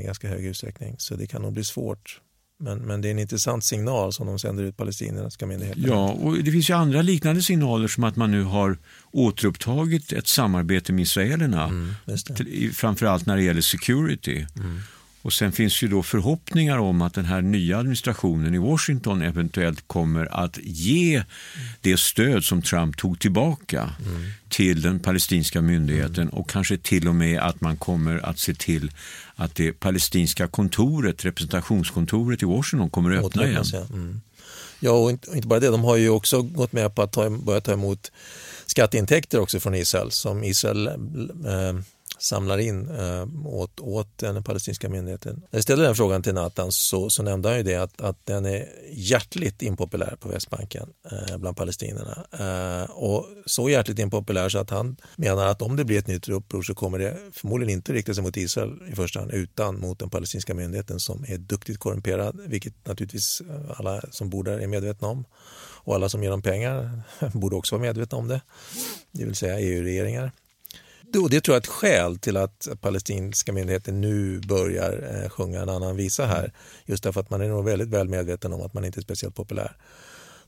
i 0.00 0.04
ganska 0.04 0.28
hög 0.28 0.44
utsträckning 0.44 0.94
så 0.98 1.14
det 1.14 1.26
kan 1.26 1.42
nog 1.42 1.52
bli 1.52 1.64
svårt. 1.64 2.20
Men, 2.60 2.78
men 2.78 3.00
det 3.00 3.08
är 3.08 3.10
en 3.10 3.18
intressant 3.18 3.64
signal 3.64 4.12
som 4.12 4.26
de 4.26 4.38
sänder 4.38 4.64
ut 4.64 4.76
palestinierska 4.76 5.46
myndigheter. 5.46 5.82
Ja, 5.86 6.10
och 6.10 6.44
det 6.44 6.52
finns 6.52 6.70
ju 6.70 6.74
andra 6.74 7.02
liknande 7.02 7.42
signaler 7.42 7.88
som 7.88 8.04
att 8.04 8.16
man 8.16 8.30
nu 8.30 8.42
har 8.42 8.78
återupptagit 9.12 10.12
ett 10.12 10.26
samarbete 10.26 10.92
med 10.92 11.02
israelerna, 11.02 11.64
mm, 11.64 12.72
framförallt 12.72 13.26
när 13.26 13.36
det 13.36 13.42
gäller 13.42 13.60
security. 13.60 14.46
Mm. 14.56 14.80
Och 15.22 15.32
sen 15.32 15.52
finns 15.52 15.82
ju 15.82 15.88
då 15.88 16.02
förhoppningar 16.02 16.78
om 16.78 17.02
att 17.02 17.14
den 17.14 17.24
här 17.24 17.42
nya 17.42 17.78
administrationen 17.78 18.54
i 18.54 18.58
Washington 18.58 19.22
eventuellt 19.22 19.84
kommer 19.86 20.44
att 20.44 20.58
ge 20.62 21.22
det 21.80 22.00
stöd 22.00 22.44
som 22.44 22.62
Trump 22.62 22.96
tog 22.96 23.20
tillbaka 23.20 23.90
mm. 24.06 24.30
till 24.48 24.82
den 24.82 25.00
palestinska 25.00 25.60
myndigheten 25.60 26.22
mm. 26.22 26.28
och 26.28 26.50
kanske 26.50 26.78
till 26.78 27.08
och 27.08 27.14
med 27.14 27.40
att 27.40 27.60
man 27.60 27.76
kommer 27.76 28.18
att 28.18 28.38
se 28.38 28.54
till 28.54 28.90
att 29.34 29.54
det 29.54 29.72
palestinska 29.72 30.48
kontoret, 30.48 31.24
representationskontoret 31.24 32.42
i 32.42 32.46
Washington 32.46 32.90
kommer 32.90 33.16
att 33.16 33.24
öppna 33.24 33.46
igen. 33.46 33.64
Ja. 33.72 33.86
Mm. 33.92 34.20
ja, 34.80 34.90
och 34.90 35.10
inte, 35.10 35.48
bara 35.48 35.60
det, 35.60 35.68
de 35.68 35.84
har 35.84 35.96
ju 35.96 36.08
också 36.08 36.42
gått 36.42 36.72
med 36.72 36.94
på 36.94 37.02
att 37.02 37.12
ta, 37.12 37.30
börja 37.30 37.60
ta 37.60 37.72
emot 37.72 38.12
skatteintäkter 38.66 39.40
också 39.40 39.60
från 39.60 39.74
Israel 39.74 40.10
som 40.10 40.44
Israel 40.44 40.86
eh, 40.86 41.80
samlar 42.18 42.58
in 42.58 42.88
eh, 42.90 43.26
åt, 43.46 43.80
åt 43.80 44.18
den 44.18 44.42
palestinska 44.42 44.88
myndigheten. 44.88 45.34
När 45.34 45.56
jag 45.56 45.62
ställde 45.62 45.84
den 45.84 45.94
frågan 45.94 46.22
till 46.22 46.34
Nathan 46.34 46.72
så, 46.72 47.10
så 47.10 47.22
nämnde 47.22 47.48
han 47.48 47.58
ju 47.58 47.62
det 47.62 47.76
att, 47.76 48.00
att 48.00 48.26
den 48.26 48.46
är 48.46 48.68
hjärtligt 48.92 49.62
impopulär 49.62 50.16
på 50.20 50.28
Västbanken 50.28 50.88
eh, 51.10 51.38
bland 51.38 51.56
palestinierna. 51.56 52.26
Eh, 52.32 52.90
och 52.90 53.26
så 53.46 53.68
hjärtligt 53.68 53.98
impopulär 53.98 54.48
så 54.48 54.58
att 54.58 54.70
han 54.70 54.96
menar 55.16 55.46
att 55.46 55.62
om 55.62 55.76
det 55.76 55.84
blir 55.84 55.98
ett 55.98 56.06
nytt 56.06 56.28
uppror 56.28 56.62
så 56.62 56.74
kommer 56.74 56.98
det 56.98 57.16
förmodligen 57.32 57.74
inte 57.74 57.92
rikta 57.92 58.14
sig 58.14 58.22
mot 58.22 58.36
Israel 58.36 58.82
i 58.92 58.94
första 58.94 59.20
hand 59.20 59.32
utan 59.32 59.80
mot 59.80 59.98
den 59.98 60.10
palestinska 60.10 60.54
myndigheten 60.54 61.00
som 61.00 61.24
är 61.28 61.38
duktigt 61.38 61.78
korrumperad, 61.78 62.40
vilket 62.46 62.86
naturligtvis 62.86 63.40
eh, 63.40 63.80
alla 63.80 64.02
som 64.10 64.30
bor 64.30 64.44
där 64.44 64.58
är 64.58 64.66
medvetna 64.66 65.08
om. 65.08 65.24
Och 65.80 65.94
alla 65.94 66.08
som 66.08 66.22
ger 66.22 66.30
dem 66.30 66.42
pengar 66.42 67.02
borde 67.32 67.56
också 67.56 67.74
vara 67.74 67.82
medvetna 67.82 68.18
om 68.18 68.28
det, 68.28 68.40
det 69.10 69.24
vill 69.24 69.36
säga 69.36 69.60
EU-regeringar. 69.60 70.32
Och 71.16 71.30
det 71.30 71.40
tror 71.40 71.54
jag 71.54 71.56
är 71.56 71.60
ett 71.60 71.66
skäl 71.66 72.18
till 72.18 72.36
att 72.36 72.68
palestinska 72.80 73.52
myndigheten 73.52 74.00
nu 74.00 74.40
börjar 74.40 75.22
eh, 75.22 75.30
sjunga 75.30 75.62
en 75.62 75.68
annan 75.68 75.96
visa 75.96 76.26
här. 76.26 76.52
Just 76.86 77.02
därför 77.02 77.20
att 77.20 77.30
man 77.30 77.40
är 77.40 77.48
nog 77.48 77.64
väldigt 77.64 77.88
väl 77.88 78.08
medveten 78.08 78.52
om 78.52 78.62
att 78.62 78.74
man 78.74 78.84
inte 78.84 79.00
är 79.00 79.02
speciellt 79.02 79.34
populär 79.34 79.76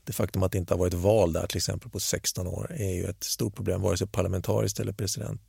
det 0.03 0.13
faktum 0.13 0.43
att 0.43 0.51
det 0.51 0.57
inte 0.57 0.73
har 0.73 0.79
varit 0.79 0.93
val 0.93 1.33
där 1.33 1.47
till 1.47 1.57
exempel 1.57 1.89
på 1.89 1.99
16 1.99 2.47
år 2.47 2.71
är 2.71 2.95
ju 2.95 3.05
ett 3.05 3.23
stort 3.23 3.55
problem, 3.55 3.81
vare 3.81 3.97
sig 3.97 4.07
parlamentariskt 4.07 4.79
eller 4.79 4.93
president, 4.93 5.41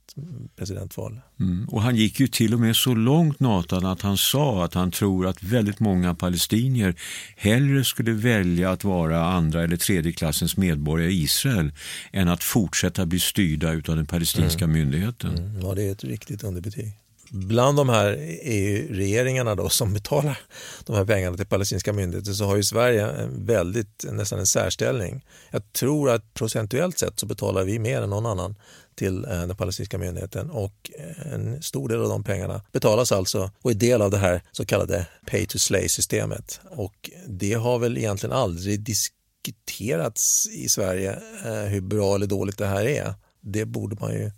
presidentval. 0.57 1.21
Mm. 1.41 1.69
Och 1.69 1.83
han 1.83 1.97
gick 1.97 2.21
ju 2.21 2.27
till 2.27 2.55
och 2.55 2.61
med 2.61 2.77
så 2.77 2.95
långt 2.95 3.41
Nathan 3.41 3.87
att 3.87 4.03
han 4.03 4.17
sa 4.17 4.65
att 4.65 4.75
han 4.75 4.91
tror 4.91 5.27
att 5.27 5.43
väldigt 5.43 5.81
många 5.81 6.15
palestinier 6.15 6.95
hellre 7.37 7.85
skulle 7.85 8.12
välja 8.12 8.71
att 8.71 8.85
vara 8.85 9.25
andra 9.25 9.62
eller 9.62 9.77
tredje 9.77 10.12
klassens 10.12 10.57
medborgare 10.57 11.11
i 11.11 11.23
Israel 11.23 11.73
än 12.12 12.29
att 12.29 12.45
fortsätta 12.45 13.07
bli 13.07 13.21
styrda 13.21 13.69
av 13.69 13.83
den 13.83 14.07
palestinska 14.07 14.65
mm. 14.65 14.79
myndigheten. 14.79 15.38
Mm. 15.38 15.61
Ja, 15.61 15.75
det 15.75 15.83
är 15.83 15.93
ett 15.93 16.05
riktigt 16.05 16.45
underbetyg 16.45 17.02
bland 17.33 17.77
de 17.77 17.88
här 17.88 18.16
EU-regeringarna 18.42 19.55
då 19.55 19.68
som 19.68 19.95
betalar 19.95 20.38
de 20.87 20.97
här 20.97 21.05
pengarna 21.05 21.37
till 21.37 21.47
palestinska 21.47 21.92
myndigheter 21.92 22.33
så 22.33 22.45
har 22.45 22.57
ju 22.57 22.62
Sverige 22.62 23.07
en 23.07 23.47
väldigt, 23.47 24.05
nästan 24.11 24.38
en 24.38 24.47
särställning. 24.47 25.25
Jag 25.51 25.73
tror 25.73 26.11
att 26.11 26.35
procentuellt 26.35 26.99
sett 26.99 27.21
så 27.21 27.27
betalar 27.27 27.64
vi 27.64 27.79
mer 27.79 28.03
än 28.03 28.11
någon 28.11 28.27
annan 28.27 28.55
till 28.95 29.25
eh, 29.25 29.31
den 29.31 29.57
palestinska 29.57 29.99
myndigheten 29.99 30.51
och 30.51 30.90
eh, 30.99 31.33
en 31.33 31.62
stor 31.62 31.88
del 31.88 32.03
av 32.03 32.09
de 32.09 32.25
pengarna 32.25 32.62
betalas 32.73 33.12
alltså 33.12 33.51
och 33.62 33.71
är 33.71 33.75
del 33.75 34.03
av 34.03 34.11
det 34.11 34.18
här 34.18 34.42
så 34.53 34.64
kallade 34.64 35.07
pay 35.27 35.47
to 35.47 35.59
slay-systemet 35.59 36.61
och 36.71 37.11
det 37.27 37.53
har 37.53 37.79
väl 37.79 37.99
egentligen 37.99 38.37
aldrig 38.37 38.81
diskuterats 38.81 40.49
i 40.53 40.68
Sverige 40.68 41.18
eh, 41.45 41.53
hur 41.53 41.81
bra 41.81 42.14
eller 42.14 42.27
dåligt 42.27 42.59
det 42.59 42.66
här 42.66 42.85
är. 42.85 43.14
Det 43.40 43.64
borde 43.64 43.97
man 44.01 44.12
ju 44.12 44.31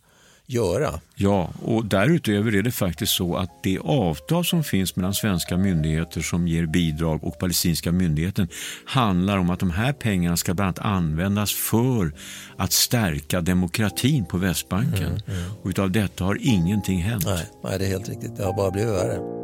göra. 0.46 1.00
Ja, 1.14 1.50
och 1.62 1.84
därutöver 1.84 2.54
är 2.54 2.62
det 2.62 2.70
faktiskt 2.70 3.12
så 3.12 3.36
att 3.36 3.62
det 3.62 3.78
avtal 3.78 4.44
som 4.44 4.64
finns 4.64 4.96
mellan 4.96 5.14
svenska 5.14 5.56
myndigheter 5.56 6.20
som 6.20 6.48
ger 6.48 6.66
bidrag 6.66 7.24
och 7.24 7.38
palestinska 7.38 7.92
myndigheten 7.92 8.48
handlar 8.84 9.38
om 9.38 9.50
att 9.50 9.60
de 9.60 9.70
här 9.70 9.92
pengarna 9.92 10.36
ska 10.36 10.54
bland 10.54 10.78
annat 10.78 10.96
användas 10.96 11.52
för 11.52 12.12
att 12.56 12.72
stärka 12.72 13.40
demokratin 13.40 14.24
på 14.24 14.38
Västbanken. 14.38 15.02
Mm, 15.02 15.38
mm. 15.38 15.52
Och 15.62 15.68
utav 15.68 15.90
detta 15.90 16.24
har 16.24 16.38
ingenting 16.40 17.02
hänt. 17.02 17.24
Nej, 17.26 17.46
nej, 17.64 17.78
det 17.78 17.84
är 17.84 17.88
helt 17.88 18.08
riktigt. 18.08 18.36
Det 18.36 18.44
har 18.44 18.52
bara 18.52 18.70
blivit 18.70 18.92
värre. 18.92 19.43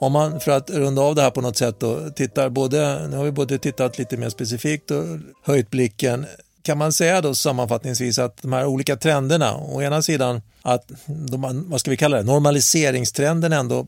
Om 0.00 0.12
man 0.12 0.40
för 0.40 0.52
att 0.52 0.70
runda 0.70 1.02
av 1.02 1.14
det 1.14 1.22
här 1.22 1.30
på 1.30 1.40
något 1.40 1.56
sätt 1.56 1.80
då, 1.80 2.10
tittar 2.10 2.48
både, 2.48 3.08
nu 3.08 3.16
har 3.16 3.24
vi 3.24 3.30
både 3.30 3.58
tittat 3.58 3.98
lite 3.98 4.16
mer 4.16 4.28
specifikt 4.28 4.90
och 4.90 5.04
höjt 5.44 5.70
blicken. 5.70 6.26
Kan 6.62 6.78
man 6.78 6.92
säga 6.92 7.20
då 7.20 7.34
sammanfattningsvis 7.34 8.18
att 8.18 8.42
de 8.42 8.52
här 8.52 8.66
olika 8.66 8.96
trenderna, 8.96 9.56
å 9.56 9.82
ena 9.82 10.02
sidan 10.02 10.42
att 10.62 10.90
de, 11.06 11.64
vad 11.68 11.80
ska 11.80 11.90
vi 11.90 11.96
kalla 11.96 12.16
det, 12.16 12.22
normaliseringstrenden 12.22 13.52
ändå 13.52 13.86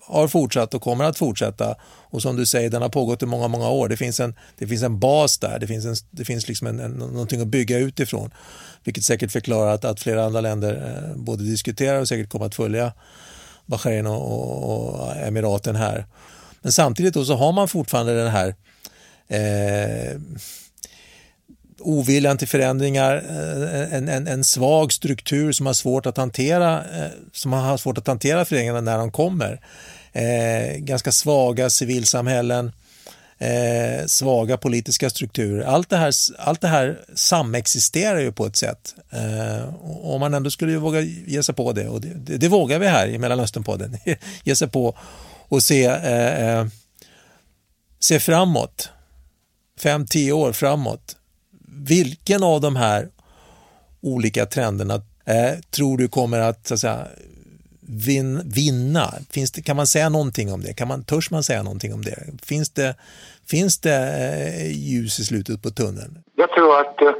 har 0.00 0.28
fortsatt 0.28 0.74
och 0.74 0.82
kommer 0.82 1.04
att 1.04 1.18
fortsätta. 1.18 1.74
Och 2.10 2.22
som 2.22 2.36
du 2.36 2.46
säger, 2.46 2.70
den 2.70 2.82
har 2.82 2.88
pågått 2.88 3.22
i 3.22 3.26
många, 3.26 3.48
många 3.48 3.68
år. 3.68 3.88
Det 3.88 3.96
finns 3.96 4.20
en, 4.20 4.34
det 4.58 4.66
finns 4.66 4.82
en 4.82 4.98
bas 4.98 5.38
där, 5.38 5.58
det 5.58 5.66
finns, 5.66 5.84
en, 5.84 5.96
det 6.10 6.24
finns 6.24 6.48
liksom 6.48 6.66
en, 6.66 6.80
en, 6.80 6.92
någonting 6.92 7.40
att 7.40 7.48
bygga 7.48 7.78
utifrån. 7.78 8.30
Vilket 8.84 9.04
säkert 9.04 9.32
förklarar 9.32 9.74
att, 9.74 9.84
att 9.84 10.00
flera 10.00 10.24
andra 10.24 10.40
länder 10.40 11.02
eh, 11.12 11.16
både 11.16 11.44
diskuterar 11.44 12.00
och 12.00 12.08
säkert 12.08 12.30
kommer 12.30 12.46
att 12.46 12.54
följa 12.54 12.92
Bahrain 13.68 14.06
och, 14.06 15.02
och 15.02 15.16
Emiraten 15.16 15.76
här. 15.76 16.06
Men 16.62 16.72
samtidigt 16.72 17.14
då 17.14 17.24
så 17.24 17.34
har 17.34 17.52
man 17.52 17.68
fortfarande 17.68 18.14
den 18.14 18.30
här 18.30 18.54
eh, 19.28 20.20
oviljan 21.80 22.38
till 22.38 22.48
förändringar, 22.48 23.16
eh, 23.16 23.94
en, 23.94 24.08
en, 24.08 24.26
en, 24.26 24.44
svag 24.44 24.92
struktur 24.92 25.52
som 25.52 25.66
har 25.66 25.72
svårt 25.72 26.06
att 26.06 26.16
hantera, 26.16 26.78
eh, 26.78 27.10
som 27.32 27.52
har 27.52 27.76
svårt 27.76 27.98
att 27.98 28.06
hantera 28.06 28.44
förändringarna 28.44 28.80
när 28.80 28.98
de 28.98 29.12
kommer. 29.12 29.60
Eh, 30.12 30.76
ganska 30.76 31.12
svaga 31.12 31.70
civilsamhällen, 31.70 32.72
eh, 33.38 34.06
svaga 34.06 34.56
politiska 34.56 35.10
strukturer. 35.10 35.64
Allt 35.64 35.90
det, 35.90 35.96
här, 35.96 36.12
allt 36.38 36.60
det 36.60 36.68
här 36.68 37.00
samexisterar 37.14 38.18
ju 38.18 38.32
på 38.32 38.46
ett 38.46 38.56
sätt. 38.56 38.94
Eh, 39.10 39.74
om 40.02 40.20
man 40.20 40.34
ändå 40.34 40.50
skulle 40.50 40.76
våga 40.76 41.00
ge 41.00 41.42
sig 41.42 41.54
på 41.54 41.72
det, 41.72 41.88
och 41.88 42.00
det, 42.00 42.14
det, 42.14 42.36
det 42.36 42.48
vågar 42.48 42.78
vi 42.78 42.86
här 42.86 43.06
i 43.06 43.18
Mellanösternpodden, 43.18 43.98
ge 44.44 44.56
sig 44.56 44.68
på 44.68 44.98
och 45.48 45.62
se, 45.62 45.84
eh, 45.84 46.48
eh, 46.48 46.66
se 48.00 48.20
framåt, 48.20 48.90
fem, 49.80 50.06
tio 50.06 50.32
år 50.32 50.52
framåt. 50.52 51.16
Vilken 51.68 52.42
av 52.42 52.60
de 52.60 52.76
här 52.76 53.08
olika 54.00 54.46
trenderna 54.46 55.02
eh, 55.24 55.58
tror 55.70 55.98
du 55.98 56.08
kommer 56.08 56.38
att, 56.38 56.66
så 56.66 56.74
att 56.74 56.80
säga, 56.80 57.06
vin, 57.88 58.42
vinna? 58.54 59.06
Finns 59.30 59.52
det, 59.52 59.62
kan 59.62 59.76
man 59.76 59.86
säga 59.86 60.08
någonting 60.08 60.52
om 60.52 60.60
det? 60.62 60.72
Kan 60.72 60.88
man, 60.88 61.04
törs 61.04 61.30
man 61.30 61.42
säga 61.42 61.62
någonting 61.62 61.94
om 61.94 62.02
det? 62.02 62.18
Finns 62.42 62.70
det, 62.70 62.94
finns 63.50 63.80
det 63.80 63.98
eh, 63.98 64.72
ljus 64.72 65.18
i 65.20 65.24
slutet 65.24 65.62
på 65.62 65.70
tunneln? 65.70 66.18
Jag 66.34 66.50
tror 66.50 66.80
att, 66.80 67.02
eh, 67.02 67.12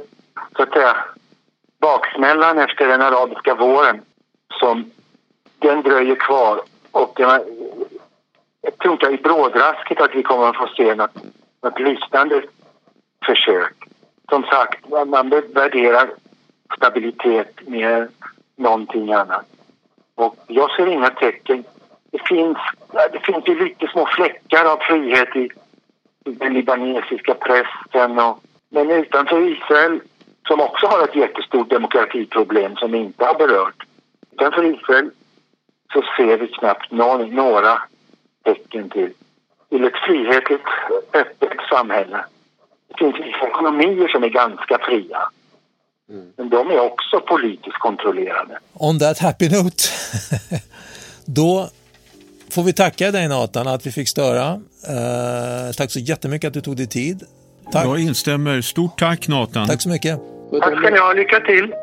så 0.55 0.63
att 0.63 0.73
säga, 0.73 0.95
baksmällan 1.81 2.57
efter 2.57 2.87
den 2.87 3.01
arabiska 3.01 3.55
våren 3.55 4.01
som 4.59 4.91
den 5.59 5.81
dröjer 5.81 6.15
kvar 6.15 6.61
och 6.91 7.13
jag, 7.17 7.41
jag 8.61 8.77
tror 8.77 8.93
inte 8.93 9.05
i 9.05 9.17
brådrasket 9.17 10.01
att 10.01 10.15
vi 10.15 10.23
kommer 10.23 10.49
att 10.49 10.57
få 10.57 10.67
se 10.77 10.95
något, 10.95 11.15
något 11.63 11.79
liknande 11.79 12.41
försök. 13.25 13.73
Som 14.29 14.43
sagt, 14.43 14.89
man 15.07 15.29
värderar 15.29 16.09
stabilitet 16.77 17.67
mer 17.67 17.89
än 17.89 18.09
någonting 18.57 19.13
annat. 19.13 19.45
Och 20.19 20.35
jag 20.47 20.71
ser 20.71 20.87
inga 20.87 21.09
tecken. 21.09 21.63
Det 22.11 22.27
finns, 22.27 22.57
det 23.11 23.19
finns 23.19 23.47
ju 23.47 23.63
lite 23.63 23.87
små 23.87 24.05
fläckar 24.05 24.65
av 24.65 24.77
frihet 24.77 25.35
i, 25.35 25.49
den 26.23 26.53
libanesiska 26.53 27.33
pressen. 27.33 28.19
Och, 28.19 28.39
men 28.69 28.91
utanför 28.91 29.41
Israel, 29.41 29.99
som 30.47 30.61
också 30.61 30.87
har 30.87 31.03
ett 31.03 31.15
jättestort 31.15 31.69
demokratiproblem 31.69 32.75
som 32.75 32.95
inte 32.95 33.25
har 33.25 33.35
berört. 33.35 33.83
Utanför 34.31 34.63
Israel 34.63 35.11
så 35.93 36.01
ser 36.17 36.37
vi 36.37 36.47
knappt 36.47 36.91
någon, 36.91 37.35
några 37.35 37.81
tecken 38.43 38.89
till, 38.89 39.13
till 39.69 39.85
ett 39.85 39.97
frihetligt, 39.97 40.67
öppet 41.13 41.57
samhälle. 41.69 42.25
Det 42.87 42.97
finns 42.97 43.15
vissa 43.15 43.47
ekonomier 43.47 44.07
som 44.07 44.23
är 44.23 44.29
ganska 44.29 44.77
fria. 44.77 45.29
Mm. 46.09 46.25
Men 46.37 46.49
de 46.49 46.69
är 46.69 46.79
också 46.79 47.19
politiskt 47.19 47.79
kontrollerade. 47.79 48.59
On 48.73 48.99
that 48.99 49.19
happy 49.19 49.49
note, 49.49 49.83
då 51.25 51.69
får 52.49 52.63
vi 52.63 52.73
tacka 52.73 53.11
dig 53.11 53.27
Nathan 53.27 53.67
att 53.67 53.87
vi 53.87 53.91
fick 53.91 54.07
störa. 54.07 54.53
Uh, 54.53 55.71
tack 55.77 55.91
så 55.91 55.99
jättemycket 55.99 56.47
att 56.47 56.53
du 56.53 56.61
tog 56.61 56.77
dig 56.77 56.87
tid. 56.87 57.23
Tack. 57.71 57.85
Jag 57.85 57.99
instämmer. 57.99 58.61
Stort 58.61 58.99
tack 58.99 59.27
Nathan. 59.27 59.67
Tack 59.67 59.81
så 59.81 59.89
mycket. 59.89 60.19
Tack 60.61 60.79
ska 60.79 60.89
ni 60.89 60.99
ha. 60.99 61.13
Lycka 61.13 61.39
till. 61.39 61.73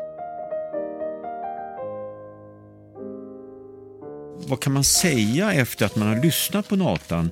Vad 4.49 4.59
kan 4.59 4.73
man 4.73 4.83
säga 4.83 5.53
efter 5.53 5.85
att 5.85 5.95
man 5.95 6.07
har 6.07 6.23
lyssnat 6.23 6.69
på 6.69 6.75
Nathan? 6.75 7.31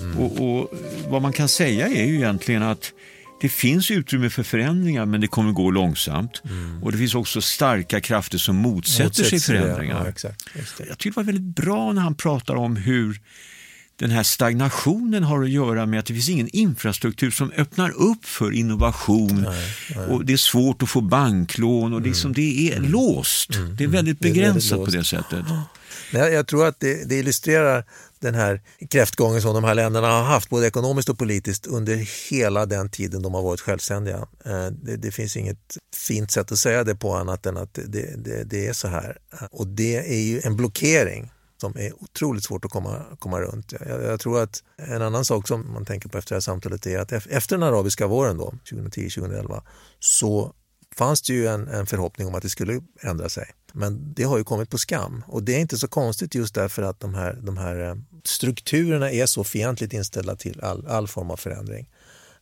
Mm. 0.00 0.18
Och, 0.18 0.40
och, 0.40 0.70
Vad 1.08 1.22
man 1.22 1.32
kan 1.32 1.48
säga 1.48 1.86
är 1.86 2.04
ju 2.04 2.14
egentligen 2.14 2.62
att 2.62 2.92
det 3.40 3.48
finns 3.48 3.90
utrymme 3.90 4.30
för 4.30 4.42
förändringar 4.42 5.06
men 5.06 5.20
det 5.20 5.26
kommer 5.26 5.52
gå 5.52 5.70
långsamt. 5.70 6.42
Mm. 6.44 6.82
Och 6.82 6.92
det 6.92 6.98
finns 6.98 7.14
också 7.14 7.40
starka 7.40 8.00
krafter 8.00 8.38
som 8.38 8.56
motsätter, 8.56 9.04
motsätter 9.04 9.30
sig 9.30 9.40
förändringar. 9.40 10.02
Ja, 10.04 10.08
exakt, 10.08 10.50
Jag 10.88 10.98
tycker 10.98 11.10
det 11.10 11.16
var 11.16 11.32
väldigt 11.32 11.56
bra 11.56 11.92
när 11.92 12.02
han 12.02 12.14
pratar 12.14 12.54
om 12.54 12.76
hur 12.76 13.20
den 13.98 14.10
här 14.10 14.22
stagnationen 14.22 15.22
har 15.22 15.42
att 15.42 15.50
göra 15.50 15.86
med 15.86 16.00
att 16.00 16.06
det 16.06 16.14
finns 16.14 16.28
ingen 16.28 16.48
infrastruktur 16.48 17.30
som 17.30 17.52
öppnar 17.56 17.90
upp 17.90 18.24
för 18.24 18.52
innovation. 18.52 19.42
Nej, 19.42 19.74
nej. 19.96 20.06
Och 20.06 20.24
Det 20.24 20.32
är 20.32 20.36
svårt 20.36 20.82
att 20.82 20.90
få 20.90 21.00
banklån 21.00 21.92
och 21.92 22.02
liksom, 22.02 22.32
det 22.32 22.72
är 22.72 22.76
mm. 22.76 22.90
låst. 22.90 23.54
Mm. 23.54 23.76
Det 23.76 23.84
är 23.84 23.88
väldigt 23.88 24.18
begränsat 24.18 24.70
det 24.70 24.74
är 24.74 24.78
väldigt 24.78 24.94
på 24.94 24.98
det 24.98 25.04
sättet. 25.04 25.44
Jag, 26.12 26.32
jag 26.32 26.46
tror 26.46 26.66
att 26.66 26.80
det, 26.80 27.08
det 27.08 27.18
illustrerar 27.18 27.84
den 28.20 28.34
här 28.34 28.62
kräftgången 28.90 29.42
som 29.42 29.54
de 29.54 29.64
här 29.64 29.74
länderna 29.74 30.06
har 30.06 30.22
haft, 30.22 30.48
både 30.50 30.66
ekonomiskt 30.66 31.08
och 31.08 31.18
politiskt, 31.18 31.66
under 31.66 31.96
hela 32.30 32.66
den 32.66 32.90
tiden 32.90 33.22
de 33.22 33.34
har 33.34 33.42
varit 33.42 33.60
självständiga. 33.60 34.28
Eh, 34.44 34.66
det, 34.66 34.96
det 34.96 35.10
finns 35.10 35.36
inget 35.36 35.76
fint 35.96 36.30
sätt 36.30 36.52
att 36.52 36.58
säga 36.58 36.84
det 36.84 36.94
på 36.94 37.14
annat 37.14 37.46
än 37.46 37.56
att 37.56 37.74
det, 37.74 38.16
det, 38.16 38.44
det, 38.44 38.66
är 38.66 38.72
så 38.72 38.88
här. 38.88 39.18
Och 39.50 39.66
det 39.66 39.96
är 39.96 40.20
ju 40.20 40.40
en 40.40 40.56
blockering 40.56 41.30
som 41.60 41.76
är 41.76 42.02
otroligt 42.02 42.44
svårt 42.44 42.64
att 42.64 42.70
komma, 42.70 43.02
komma 43.18 43.40
runt. 43.40 43.72
Jag, 43.86 44.02
jag, 44.02 44.20
tror 44.20 44.42
att 44.42 44.62
en 44.76 45.02
annan 45.02 45.24
sak 45.24 45.48
som 45.48 45.72
man 45.72 45.84
tänker 45.84 46.08
på 46.08 46.18
efter 46.18 46.34
det 46.34 46.36
här 46.36 46.40
samtalet 46.40 46.86
är 46.86 46.98
att 46.98 47.12
efter 47.12 47.56
den 47.56 47.62
arabiska 47.62 48.06
våren 48.06 48.40
2010-2011 48.40 49.62
så 49.98 50.54
fanns 50.96 51.22
det 51.22 51.32
ju 51.32 51.46
en, 51.46 51.68
en 51.68 51.86
förhoppning 51.86 52.26
om 52.26 52.34
att 52.34 52.42
det 52.42 52.48
skulle 52.48 52.80
ändra 53.00 53.28
sig. 53.28 53.50
Men 53.78 54.12
det 54.14 54.22
har 54.22 54.38
ju 54.38 54.44
kommit 54.44 54.70
på 54.70 54.78
skam 54.78 55.24
och 55.26 55.42
det 55.42 55.54
är 55.54 55.60
inte 55.60 55.78
så 55.78 55.88
konstigt 55.88 56.34
just 56.34 56.54
därför 56.54 56.82
att 56.82 57.00
de 57.00 57.14
här, 57.14 57.38
de 57.42 57.56
här 57.58 57.88
eh, 57.88 57.94
strukturerna 58.24 59.10
är 59.10 59.26
så 59.26 59.44
fientligt 59.44 59.92
inställda 59.92 60.36
till 60.36 60.60
all, 60.60 60.86
all 60.86 61.08
form 61.08 61.30
av 61.30 61.36
förändring. 61.36 61.88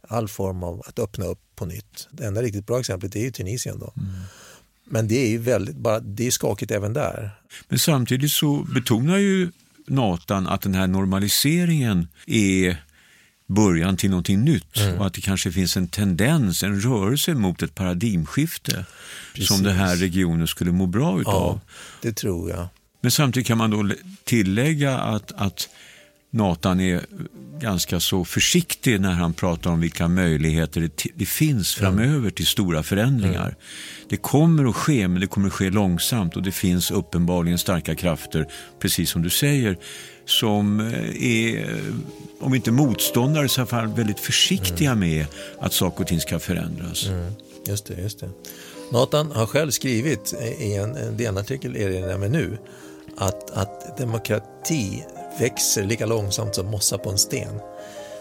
All 0.08 0.28
form 0.28 0.62
av 0.62 0.82
att 0.88 0.98
öppna 0.98 1.24
upp 1.24 1.38
på 1.56 1.66
nytt. 1.66 2.08
Det 2.10 2.24
enda 2.24 2.42
riktigt 2.42 2.66
bra 2.66 2.80
exemplet 2.80 3.16
är 3.16 3.20
ju 3.20 3.30
Tunisien 3.30 3.78
då. 3.78 3.92
Mm. 3.96 4.10
Men 4.84 5.08
det 5.08 5.26
är 5.26 5.28
ju 5.28 5.38
väldigt, 5.38 5.76
bara, 5.76 6.00
det 6.00 6.26
är 6.26 6.30
skakigt 6.30 6.70
även 6.70 6.92
där. 6.92 7.30
Men 7.68 7.78
samtidigt 7.78 8.32
så 8.32 8.66
betonar 8.74 9.16
ju 9.16 9.50
Nathan 9.86 10.46
att 10.46 10.62
den 10.62 10.74
här 10.74 10.86
normaliseringen 10.86 12.08
är 12.26 12.84
början 13.46 13.96
till 13.96 14.10
någonting 14.10 14.44
nytt 14.44 14.76
mm. 14.76 14.98
och 14.98 15.06
att 15.06 15.14
det 15.14 15.20
kanske 15.20 15.52
finns 15.52 15.76
en 15.76 15.88
tendens, 15.88 16.62
en 16.62 16.80
rörelse 16.80 17.34
mot 17.34 17.62
ett 17.62 17.74
paradigmskifte 17.74 18.84
Precis. 19.34 19.48
som 19.48 19.62
den 19.62 19.76
här 19.76 19.96
regionen 19.96 20.46
skulle 20.46 20.72
må 20.72 20.86
bra 20.86 21.20
utav. 21.20 21.32
Ja, 21.32 21.60
det 22.02 22.12
tror 22.12 22.50
jag. 22.50 22.68
Men 23.00 23.10
samtidigt 23.10 23.46
kan 23.46 23.58
man 23.58 23.70
då 23.70 23.90
tillägga 24.24 24.98
att, 24.98 25.32
att 25.32 25.68
Nathan 26.36 26.80
är 26.80 27.00
ganska 27.60 28.00
så 28.00 28.24
försiktig 28.24 29.00
när 29.00 29.12
han 29.12 29.34
pratar 29.34 29.70
om 29.70 29.80
vilka 29.80 30.08
möjligheter 30.08 30.80
det, 30.80 31.06
det 31.14 31.26
finns 31.26 31.74
framöver 31.74 32.18
mm. 32.18 32.30
till 32.30 32.46
stora 32.46 32.82
förändringar. 32.82 33.46
Mm. 33.46 33.54
Det 34.08 34.16
kommer 34.16 34.68
att 34.68 34.76
ske, 34.76 35.08
men 35.08 35.20
det 35.20 35.26
kommer 35.26 35.46
att 35.46 35.52
ske 35.52 35.70
långsamt 35.70 36.36
och 36.36 36.42
det 36.42 36.52
finns 36.52 36.90
uppenbarligen 36.90 37.58
starka 37.58 37.94
krafter, 37.94 38.46
precis 38.78 39.10
som 39.10 39.22
du 39.22 39.30
säger, 39.30 39.78
som 40.24 40.80
eh, 40.80 41.22
är, 41.24 41.80
om 42.40 42.54
inte 42.54 42.70
motståndare, 42.70 43.48
så 43.48 43.60
i 43.60 43.62
alla 43.62 43.66
fall 43.66 43.86
väldigt 43.86 44.20
försiktiga 44.20 44.90
mm. 44.90 45.08
med 45.08 45.26
att 45.58 45.72
saker 45.72 46.00
och 46.00 46.06
ting 46.06 46.20
ska 46.20 46.38
förändras. 46.38 47.06
Mm. 47.06 47.32
Just 47.68 47.86
det, 47.86 48.00
just 48.02 48.20
det. 48.20 48.30
Nathan 48.92 49.30
har 49.30 49.46
själv 49.46 49.70
skrivit 49.70 50.34
i 50.58 50.74
en, 50.74 50.96
en 50.96 51.16
DN-artikel, 51.16 51.76
erinrar 51.76 52.10
jag 52.10 52.20
mig 52.20 52.28
nu, 52.28 52.58
att, 53.16 53.50
att 53.50 53.98
demokrati 53.98 55.04
växer 55.40 55.84
lika 55.84 56.06
långsamt 56.06 56.54
som 56.54 56.66
mossa 56.66 56.98
på 56.98 57.10
en 57.10 57.18
sten. 57.18 57.60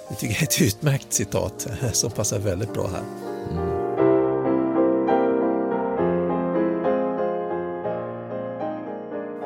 Det 0.10 0.15
tycker 0.15 0.34
jag 0.34 0.41
är 0.41 0.47
ett 0.47 0.62
utmärkt 0.62 1.13
citat 1.13 1.67
som 1.93 2.12
passar 2.12 2.39
väldigt 2.39 2.73
bra 2.73 2.88
här. 2.88 3.04
Mm. 3.51 3.86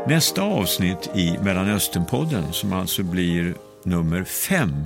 Nästa 0.08 0.42
avsnitt 0.42 1.10
i 1.16 1.38
Mellanösternpodden, 1.44 2.54
som 2.54 2.74
alltså 2.74 3.04
blir 3.04 3.56
nummer 3.84 4.24
fem, 4.24 4.86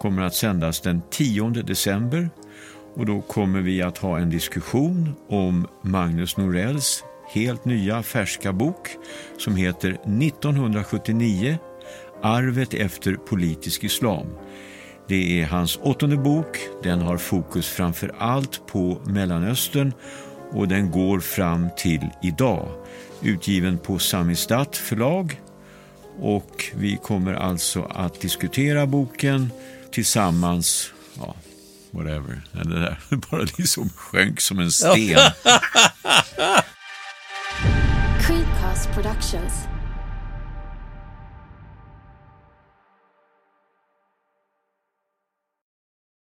kommer 0.00 0.22
att 0.22 0.34
sändas 0.34 0.80
den 0.80 1.02
10 1.10 1.48
december. 1.50 2.30
Och 2.94 3.06
då 3.06 3.20
kommer 3.20 3.60
vi 3.60 3.82
att 3.82 3.98
ha 3.98 4.18
en 4.18 4.30
diskussion 4.30 5.14
om 5.28 5.66
Magnus 5.82 6.36
Norells 6.36 7.04
helt 7.28 7.64
nya 7.64 8.02
färska 8.02 8.52
bok 8.52 8.88
som 9.38 9.56
heter 9.56 9.90
1979 9.90 11.58
Arvet 12.22 12.74
efter 12.74 13.14
politisk 13.14 13.84
islam. 13.84 14.26
Det 15.08 15.40
är 15.40 15.46
hans 15.46 15.78
åttonde 15.82 16.16
bok. 16.16 16.58
Den 16.82 17.00
har 17.00 17.16
fokus 17.16 17.68
framför 17.68 18.14
allt 18.18 18.66
på 18.66 19.00
Mellanöstern 19.06 19.92
och 20.50 20.68
den 20.68 20.90
går 20.90 21.20
fram 21.20 21.68
till 21.76 22.10
idag. 22.22 22.68
Utgiven 23.22 23.78
på 23.78 23.98
Samistat 23.98 24.76
förlag. 24.76 25.40
Och 26.18 26.64
vi 26.74 26.98
kommer 27.02 27.34
alltså 27.34 27.82
att 27.82 28.20
diskutera 28.20 28.86
boken 28.86 29.52
tillsammans. 29.92 30.92
Ja, 31.18 31.34
whatever. 31.90 32.42
Det 32.52 32.80
där 32.80 32.98
bara 33.30 33.46
liksom 33.58 33.90
sjönk 33.90 34.40
som 34.40 34.58
en 34.58 34.70
sten. 34.70 35.18
Creedcast 38.20 38.90
Productions 38.94 39.77